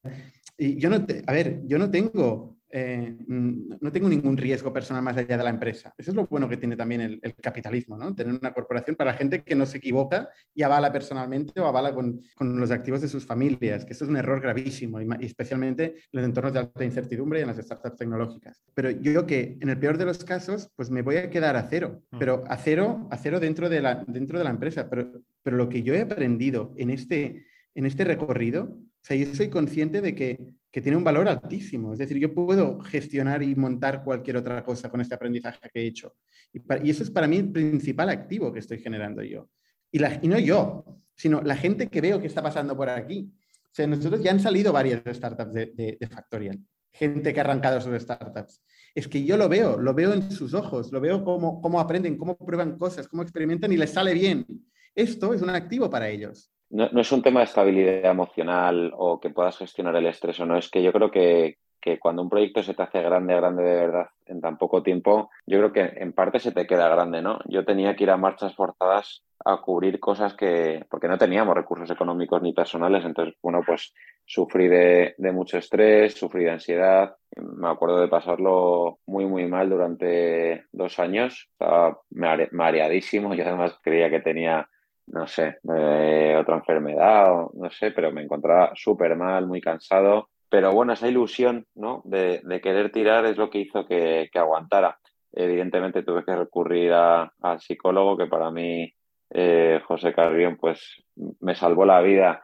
y 0.58 0.78
yo 0.78 0.90
no, 0.90 1.06
a 1.28 1.34
ver, 1.34 1.62
yo 1.66 1.78
no 1.78 1.90
tengo 1.90 2.59
eh, 2.72 3.16
mm, 3.28 3.78
no 3.82 3.92
tengo 3.92 4.08
ningún 4.08 4.38
riesgo 4.38 4.72
personal 4.72 5.02
más 5.02 5.18
allá 5.18 5.38
de 5.38 5.44
la 5.44 5.50
empresa. 5.50 5.94
Eso 5.98 6.12
es 6.12 6.16
lo 6.16 6.28
bueno 6.28 6.48
que 6.48 6.58
tiene 6.58 6.76
también 6.76 7.02
el, 7.02 7.36
capitalismo, 7.42 7.98
¿no? 7.98 8.14
Tener 8.14 8.34
una 8.34 8.54
corporación 8.54 8.96
para 8.96 9.14
gente 9.14 9.42
que 9.44 9.56
no 9.56 9.66
se 9.66 9.78
equivoca 9.78 10.30
y 10.54 10.62
avala 10.62 10.92
personalmente 10.92 11.60
o 11.60 11.66
avala 11.66 11.94
con, 11.94 12.22
con 12.36 12.60
los 12.60 12.70
activos 12.72 13.02
de 13.02 13.08
sus 13.08 13.26
familias, 13.26 13.86
que 13.86 13.94
esto 13.94 14.06
es 14.06 14.10
un 14.10 14.18
error 14.18 14.42
gravísimo, 14.42 15.02
y, 15.02 15.08
especialmente 15.22 15.86
en 15.86 15.94
los 16.12 16.26
entornos 16.26 16.54
de 16.54 16.60
alta 16.60 16.86
incertidumbre 16.86 17.40
y 17.40 17.42
en 17.42 17.48
las 17.48 17.58
startups 17.58 17.98
tecnológicas. 17.98 18.62
Pero 18.74 18.92
yo 18.92 19.26
que 19.26 19.58
en 19.60 19.70
el 19.70 19.80
peor 19.80 19.98
de 19.98 20.06
los 20.06 20.24
casos, 20.24 20.70
pues 20.76 20.90
me 20.90 21.02
voy 21.02 21.18
a 21.18 21.30
quedar 21.30 21.56
a 21.56 21.68
cero, 21.70 22.02
mm. 22.12 22.20
pero 22.20 22.44
a 22.48 22.58
cero, 22.58 23.08
a 23.10 23.18
cero 23.18 23.40
dentro, 23.40 23.70
de 23.70 23.82
la, 23.82 24.04
dentro 24.08 24.38
de 24.38 24.44
la 24.44 24.52
empresa. 24.52 24.90
Pero, 24.90 25.24
pero 25.42 25.58
lo 25.58 25.70
que 25.70 25.82
yo 25.82 25.94
he 25.94 26.02
aprendido 26.02 26.74
en 26.78 26.90
este, 26.92 27.46
en 27.74 27.86
este 27.86 28.04
recorrido, 28.04 28.78
sea, 29.10 29.18
yo 29.18 29.36
soy 29.36 29.50
consciente 29.50 30.02
de 30.02 30.16
que 30.16 30.60
que 30.72 30.82
tiene 30.82 30.98
un 30.98 31.04
valor 31.04 31.28
altísimo. 31.28 31.94
Es 31.94 32.00
decir, 32.00 32.18
yo 32.18 32.34
puedo 32.34 32.80
gestionar 32.82 33.42
y 33.42 33.56
montar 33.56 34.04
cualquier 34.04 34.38
otra 34.38 34.64
cosa 34.64 34.90
con 34.90 35.02
este 35.02 35.16
aprendizaje 35.16 35.70
que 35.74 35.82
he 35.82 35.88
hecho. 35.88 36.16
Y, 36.54 36.90
eso 36.90 37.04
es 37.04 37.12
para 37.12 37.28
mí 37.28 37.38
el 37.38 37.52
principal 37.52 38.10
activo 38.10 38.54
que 38.54 38.60
estoy 38.60 38.80
generando 38.80 39.24
yo. 39.24 39.50
Y, 39.92 40.00
no 40.28 40.38
yo, 40.38 40.86
sino 41.16 41.42
la 41.42 41.56
gente 41.56 41.88
que 41.88 42.02
veo 42.02 42.22
que 42.22 42.28
está 42.28 42.44
pasando 42.44 42.78
por 42.78 42.90
aquí. 42.90 43.32
O 43.66 43.72
sea, 43.72 43.88
nosotros 43.88 44.22
ya 44.22 44.32
han 44.32 44.40
salido 44.40 44.72
varias 44.72 45.02
startups 45.06 45.54
de, 45.54 45.98
de, 46.00 46.08
Factorial, 46.08 46.60
gente 46.92 47.34
que 47.34 47.40
ha 47.40 47.44
arrancado 47.44 47.82
sus 47.82 48.00
startups. 48.02 48.64
Es 48.94 49.08
que 49.08 49.24
yo 49.24 49.38
lo 49.38 49.48
veo, 49.50 49.78
lo 49.78 49.94
veo 49.94 50.14
en 50.14 50.32
sus 50.32 50.54
ojos, 50.54 50.92
lo 50.92 51.00
veo 51.00 51.24
cómo, 51.24 51.62
cómo 51.62 51.80
aprenden, 51.80 52.18
cómo 52.18 52.36
prueban 52.38 52.78
cosas, 52.78 53.08
cómo 53.08 53.24
experimentan 53.24 53.72
y 53.72 53.78
les 53.78 53.92
sale 53.92 54.14
bien. 54.14 54.46
Esto 54.94 55.34
es 55.34 55.42
un 55.42 55.52
activo 55.52 55.90
para 55.90 56.10
ellos 56.10 56.52
no, 56.70 57.02
es 57.02 57.12
un 57.12 57.22
tema 57.22 57.40
de 57.40 57.46
estabilidad 57.46 58.12
emocional 58.12 58.92
o 58.96 59.20
que 59.20 59.30
puedas 59.30 59.58
gestionar 59.58 59.96
el 59.96 60.06
estrés 60.06 60.40
o 60.40 60.46
no, 60.46 60.58
es 60.58 60.70
que 60.70 60.84
yo 60.84 60.92
creo 60.94 61.12
que, 61.12 61.58
cuando 62.00 62.22
un 62.22 62.30
proyecto 62.30 62.62
se 62.62 62.76
te 62.76 62.84
hace 62.84 63.02
grande, 63.02 63.36
grande 63.36 63.64
de 63.64 63.76
verdad 63.76 64.10
en 64.28 64.42
tan 64.42 64.58
poco 64.60 64.84
tiempo, 64.84 65.32
yo 65.48 65.58
creo 65.58 65.74
que 65.74 66.00
en 66.00 66.14
parte 66.14 66.40
se 66.40 66.52
te 66.52 66.68
queda 66.68 66.88
grande, 66.88 67.22
¿no? 67.22 67.40
Yo 67.46 67.66
tenía 67.66 67.96
que 67.96 68.04
ir 68.04 68.12
a 68.12 68.18
marchas 68.18 68.54
forzadas 68.54 69.24
a 69.44 69.58
cubrir 69.58 70.00
cosas 70.00 70.36
que, 70.36 70.86
porque 70.90 71.08
no 71.08 71.18
teníamos 71.18 71.56
recursos 71.56 71.90
económicos 71.90 72.44
ni 72.44 72.54
personales, 72.54 73.04
entonces, 73.06 73.34
bueno, 73.42 73.64
pues 73.66 73.94
sufrí 74.26 74.68
de, 74.68 75.16
de 75.18 75.32
mucho 75.32 75.58
estrés, 75.58 76.14
sufrí 76.14 76.44
de 76.44 76.52
ansiedad, 76.52 77.16
me 77.38 77.70
acuerdo 77.70 78.02
de 78.02 78.08
pasarlo 78.08 79.00
muy, 79.08 79.26
muy 79.26 79.48
mal 79.48 79.70
durante 79.70 80.66
dos 80.72 81.00
años, 81.00 81.48
estaba 81.52 82.00
mareadísimo, 82.12 83.34
yo 83.36 83.44
además 83.44 83.80
creía 83.82 84.12
que 84.12 84.20
tenía 84.20 84.70
no 85.10 85.28
sé, 85.28 85.58
eh, 85.76 86.38
otra 86.40 86.56
enfermedad, 86.56 87.34
o, 87.34 87.52
no 87.56 87.70
sé, 87.70 87.92
pero 87.92 88.12
me 88.12 88.24
encontraba 88.24 88.72
súper 88.76 89.16
mal, 89.16 89.48
muy 89.48 89.62
cansado. 89.62 90.30
Pero 90.50 90.72
bueno, 90.74 90.94
esa 90.94 91.08
ilusión 91.08 91.66
¿no? 91.76 92.02
de, 92.06 92.42
querer 92.62 92.92
tirar 92.92 93.26
es 93.26 93.38
lo 93.38 93.50
que 93.50 93.60
hizo 93.60 93.86
que, 93.86 94.30
aguantara. 94.34 94.98
Evidentemente 95.32 96.04
tuve 96.04 96.26
que 96.26 96.36
recurrir 96.36 96.92
al 96.94 97.60
psicólogo, 97.60 98.18
que 98.18 98.26
para 98.26 98.50
mí 98.50 98.92
eh, 99.30 99.80
José 99.86 100.14
Carrión, 100.14 100.58
pues 100.58 101.04
me 101.40 101.54
salvó 101.54 101.86
la 101.86 102.02
vida 102.02 102.42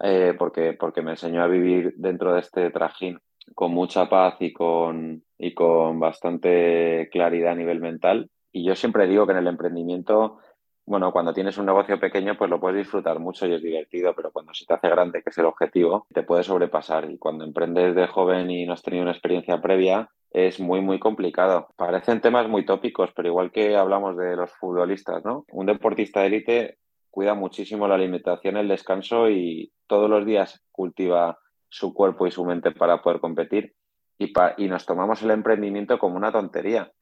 eh, 0.00 0.34
porque, 0.38 0.72
porque 0.72 1.02
me 1.02 1.12
enseñó 1.12 1.42
a 1.42 1.48
vivir 1.48 1.92
dentro 1.96 2.32
de 2.32 2.40
este 2.40 2.70
trajín 2.70 3.18
con 3.54 3.72
mucha 3.72 4.08
paz 4.08 4.36
y 4.40 4.52
con, 4.52 5.22
y 5.38 5.52
con 5.52 6.00
bastante 6.00 7.08
claridad 7.12 7.52
a 7.52 7.56
nivel 7.56 7.80
mental. 7.80 8.30
Y 8.52 8.64
yo 8.64 8.74
siempre 8.74 9.06
digo 9.06 9.26
que 9.26 9.32
en 9.32 9.38
el 9.38 9.48
emprendimiento, 9.48 10.38
bueno, 10.86 11.12
cuando 11.12 11.32
tienes 11.32 11.56
un 11.56 11.66
negocio 11.66 11.98
pequeño, 11.98 12.36
pues 12.36 12.50
lo 12.50 12.60
puedes 12.60 12.78
disfrutar 12.78 13.18
mucho 13.18 13.46
y 13.46 13.54
es 13.54 13.62
divertido, 13.62 14.14
pero 14.14 14.30
cuando 14.30 14.52
se 14.52 14.66
te 14.66 14.74
hace 14.74 14.88
grande, 14.88 15.22
que 15.22 15.30
es 15.30 15.38
el 15.38 15.46
objetivo, 15.46 16.06
te 16.12 16.22
puede 16.22 16.42
sobrepasar. 16.42 17.10
Y 17.10 17.18
cuando 17.18 17.44
emprendes 17.44 17.94
de 17.94 18.06
joven 18.06 18.50
y 18.50 18.66
no 18.66 18.74
has 18.74 18.82
tenido 18.82 19.02
una 19.02 19.12
experiencia 19.12 19.60
previa, 19.62 20.10
es 20.30 20.60
muy, 20.60 20.82
muy 20.82 20.98
complicado. 20.98 21.68
Parecen 21.76 22.20
temas 22.20 22.48
muy 22.48 22.66
tópicos, 22.66 23.10
pero 23.14 23.28
igual 23.28 23.50
que 23.50 23.76
hablamos 23.76 24.16
de 24.16 24.36
los 24.36 24.50
futbolistas, 24.52 25.24
¿no? 25.24 25.46
Un 25.52 25.66
deportista 25.66 26.20
de 26.20 26.26
élite 26.26 26.78
cuida 27.10 27.34
muchísimo 27.34 27.88
la 27.88 27.94
alimentación, 27.94 28.56
el 28.56 28.68
descanso 28.68 29.30
y 29.30 29.72
todos 29.86 30.10
los 30.10 30.26
días 30.26 30.60
cultiva 30.72 31.38
su 31.68 31.94
cuerpo 31.94 32.26
y 32.26 32.30
su 32.30 32.44
mente 32.44 32.72
para 32.72 33.00
poder 33.00 33.20
competir. 33.20 33.74
Y, 34.18 34.32
y 34.58 34.68
nos 34.68 34.84
tomamos 34.84 35.22
el 35.22 35.30
emprendimiento 35.30 35.98
como 35.98 36.16
una 36.16 36.32
tontería. 36.32 36.92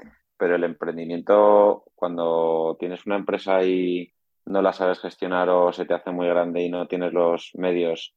Pero 0.43 0.57
el 0.57 0.65
emprendimiento, 0.65 1.85
cuando 1.95 2.77
tienes 2.81 3.07
una 3.07 3.15
empresa 3.15 3.63
y 3.63 4.13
no 4.47 4.61
la 4.61 4.73
sabes 4.73 4.99
gestionar 4.99 5.49
o 5.49 5.73
se 5.73 5.85
te 5.85 5.95
hace 5.95 6.11
muy 6.11 6.27
grande 6.27 6.63
y 6.63 6.69
no 6.69 6.89
tienes 6.89 7.13
los 7.13 7.53
medios 7.55 8.13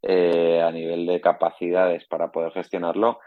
eh, 0.00 0.62
a 0.62 0.72
nivel 0.72 1.04
de 1.04 1.20
capacidades 1.20 2.06
para 2.06 2.32
poder 2.32 2.52
gestionarlo, 2.52 3.18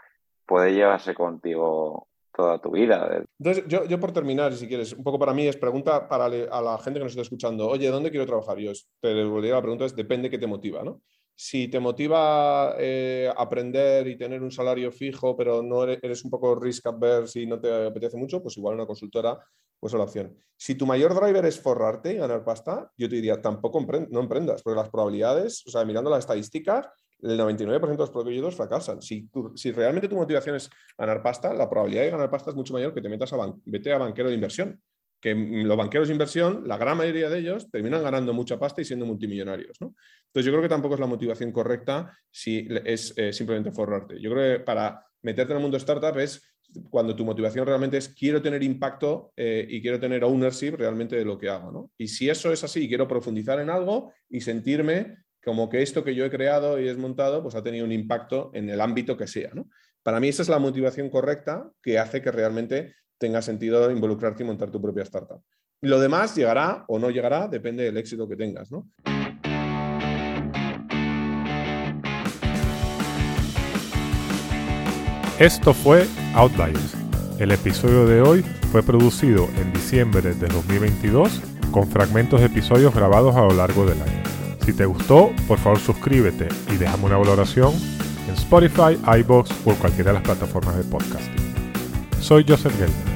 puede 0.44 0.74
llevarse 0.74 1.14
contigo 1.14 2.08
toda 2.34 2.58
tu 2.58 2.72
vida. 2.72 3.24
Entonces, 3.38 3.64
yo, 3.68 3.84
yo 3.84 4.00
por 4.00 4.10
terminar, 4.10 4.52
si 4.54 4.66
quieres, 4.66 4.92
un 4.92 5.04
poco 5.04 5.20
para 5.20 5.34
mí 5.34 5.46
es 5.46 5.56
pregunta 5.56 6.08
para 6.08 6.24
a 6.24 6.60
la 6.60 6.78
gente 6.78 6.98
que 6.98 7.04
nos 7.04 7.12
está 7.12 7.22
escuchando, 7.22 7.68
oye, 7.68 7.90
¿dónde 7.90 8.10
quiero 8.10 8.26
trabajar? 8.26 8.58
Yo 8.58 8.72
te 9.00 9.14
devolvería 9.14 9.54
la 9.54 9.62
pregunta, 9.62 9.84
es 9.84 9.94
depende 9.94 10.28
qué 10.28 10.38
te 10.38 10.48
motiva, 10.48 10.82
¿no? 10.82 11.00
Si 11.34 11.68
te 11.68 11.80
motiva 11.80 12.76
eh, 12.78 13.32
aprender 13.36 14.06
y 14.06 14.16
tener 14.16 14.42
un 14.42 14.50
salario 14.50 14.92
fijo, 14.92 15.36
pero 15.36 15.62
no 15.62 15.84
eres, 15.84 16.24
un 16.24 16.30
poco 16.30 16.54
risk 16.54 16.86
averse 16.86 17.40
y 17.40 17.46
no 17.46 17.60
te 17.60 17.86
apetece 17.86 18.16
mucho, 18.16 18.42
pues 18.42 18.56
igual 18.56 18.74
una 18.74 18.86
consultora 18.86 19.38
pues 19.80 19.92
es 19.94 19.98
la 19.98 20.04
opción. 20.04 20.36
Si 20.56 20.76
tu 20.76 20.86
mayor 20.86 21.12
driver 21.12 21.44
es 21.44 21.58
forrarte 21.58 22.12
y 22.12 22.18
ganar 22.18 22.44
pasta, 22.44 22.92
yo 22.96 23.08
te 23.08 23.16
diría, 23.16 23.42
tampoco 23.42 23.84
no 24.10 24.20
emprendas, 24.20 24.62
porque 24.62 24.78
las 24.78 24.90
probabilidades, 24.90 25.66
o 25.66 25.70
sea, 25.70 25.84
mirando 25.84 26.08
las 26.08 26.20
estadísticas, 26.20 26.86
el 27.22 27.38
99% 27.38 27.80
de 27.80 27.96
los 27.96 28.10
proyectos 28.10 28.56
fracasan. 28.56 29.00
Si, 29.00 29.28
si 29.54 29.72
realmente 29.72 30.08
tu 30.08 30.16
motivación 30.16 30.56
es 30.56 30.68
ganar 30.98 31.22
pasta, 31.22 31.54
la 31.54 31.68
probabilidad 31.68 32.02
de 32.02 32.10
ganar 32.10 32.30
pasta 32.30 32.50
es 32.50 32.56
mucho 32.56 32.72
mayor 32.72 32.92
que 32.92 33.00
te 33.00 33.08
metas 33.08 33.32
a, 33.32 33.54
vete 33.64 33.92
a 33.92 33.98
banquero 33.98 34.28
de 34.28 34.34
inversión. 34.34 34.80
Que 35.22 35.34
los 35.34 35.76
banqueros 35.76 36.08
de 36.08 36.14
inversión, 36.14 36.64
la 36.66 36.76
gran 36.76 36.98
mayoría 36.98 37.30
de 37.30 37.38
ellos, 37.38 37.70
terminan 37.70 38.02
ganando 38.02 38.34
mucha 38.34 38.58
pasta 38.58 38.82
y 38.82 38.84
siendo 38.84 39.06
multimillonarios. 39.06 39.80
¿no? 39.80 39.94
Entonces, 40.26 40.44
yo 40.44 40.52
creo 40.52 40.62
que 40.62 40.68
tampoco 40.68 40.94
es 40.94 41.00
la 41.00 41.06
motivación 41.06 41.52
correcta 41.52 42.12
si 42.30 42.68
es 42.84 43.14
eh, 43.16 43.32
simplemente 43.32 43.72
forrarte. 43.72 44.20
Yo 44.20 44.30
creo 44.32 44.58
que 44.58 44.64
para 44.64 45.06
meterte 45.22 45.52
en 45.52 45.58
el 45.58 45.62
mundo 45.62 45.78
startup 45.78 46.18
es 46.18 46.52
cuando 46.90 47.14
tu 47.14 47.24
motivación 47.24 47.66
realmente 47.66 47.98
es 47.98 48.08
quiero 48.08 48.40
tener 48.40 48.62
impacto 48.62 49.32
eh, 49.36 49.66
y 49.68 49.80
quiero 49.80 50.00
tener 50.00 50.24
ownership 50.24 50.74
realmente 50.76 51.16
de 51.16 51.24
lo 51.24 51.38
que 51.38 51.48
hago. 51.48 51.70
¿no? 51.70 51.90
Y 51.96 52.08
si 52.08 52.28
eso 52.28 52.52
es 52.52 52.64
así, 52.64 52.88
quiero 52.88 53.08
profundizar 53.08 53.60
en 53.60 53.70
algo 53.70 54.12
y 54.28 54.40
sentirme 54.40 55.18
como 55.44 55.68
que 55.68 55.82
esto 55.82 56.04
que 56.04 56.14
yo 56.14 56.24
he 56.24 56.30
creado 56.30 56.80
y 56.80 56.88
he 56.88 56.94
montado, 56.94 57.42
pues 57.42 57.54
ha 57.54 57.62
tenido 57.62 57.84
un 57.84 57.92
impacto 57.92 58.50
en 58.54 58.70
el 58.70 58.80
ámbito 58.80 59.16
que 59.16 59.26
sea. 59.26 59.50
¿no? 59.54 59.68
Para 60.02 60.18
mí 60.18 60.28
esa 60.28 60.42
es 60.42 60.48
la 60.48 60.58
motivación 60.58 61.08
correcta 61.10 61.70
que 61.80 61.98
hace 61.98 62.20
que 62.20 62.32
realmente 62.32 62.96
tenga 63.18 63.40
sentido 63.40 63.88
involucrarte 63.90 64.42
y 64.42 64.46
montar 64.46 64.70
tu 64.70 64.82
propia 64.82 65.04
startup. 65.04 65.40
Lo 65.80 66.00
demás 66.00 66.34
llegará 66.34 66.84
o 66.88 66.98
no 66.98 67.10
llegará, 67.10 67.46
depende 67.46 67.84
del 67.84 67.96
éxito 67.96 68.28
que 68.28 68.34
tengas. 68.34 68.72
¿no? 68.72 68.88
Esto 75.38 75.72
fue 75.72 76.06
Outliers. 76.34 76.94
El 77.38 77.52
episodio 77.52 78.04
de 78.06 78.22
hoy 78.22 78.42
fue 78.72 78.82
producido 78.82 79.48
en 79.56 79.72
diciembre 79.72 80.34
de 80.34 80.48
2022 80.48 81.40
con 81.70 81.88
fragmentos 81.88 82.40
de 82.40 82.46
episodios 82.46 82.92
grabados 82.94 83.36
a 83.36 83.42
lo 83.42 83.54
largo 83.54 83.86
del 83.86 84.02
año. 84.02 84.22
Si 84.64 84.72
te 84.72 84.84
gustó, 84.84 85.30
por 85.46 85.58
favor 85.58 85.78
suscríbete 85.78 86.48
y 86.72 86.76
déjame 86.76 87.06
una 87.06 87.18
valoración 87.18 87.72
Spotify, 88.34 88.98
iBox 89.20 89.50
o 89.64 89.74
cualquiera 89.74 90.12
de 90.12 90.14
las 90.14 90.22
plataformas 90.22 90.76
de 90.76 90.84
podcasting. 90.84 91.54
Soy 92.20 92.44
Joseph 92.46 92.72
Gelder. 92.72 93.12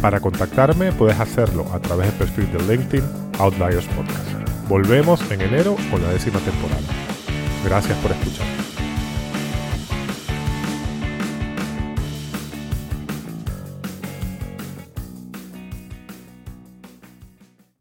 Para 0.00 0.20
contactarme 0.20 0.92
puedes 0.92 1.18
hacerlo 1.18 1.66
a 1.72 1.80
través 1.80 2.08
del 2.08 2.28
perfil 2.28 2.52
de 2.52 2.76
LinkedIn 2.76 3.04
Outliers 3.38 3.86
Podcast. 3.86 4.36
Volvemos 4.68 5.20
en 5.30 5.40
enero 5.40 5.76
con 5.90 6.02
la 6.02 6.10
décima 6.10 6.38
temporada. 6.40 6.82
Gracias 7.64 7.96
por 7.98 8.10
escuchar. 8.12 8.65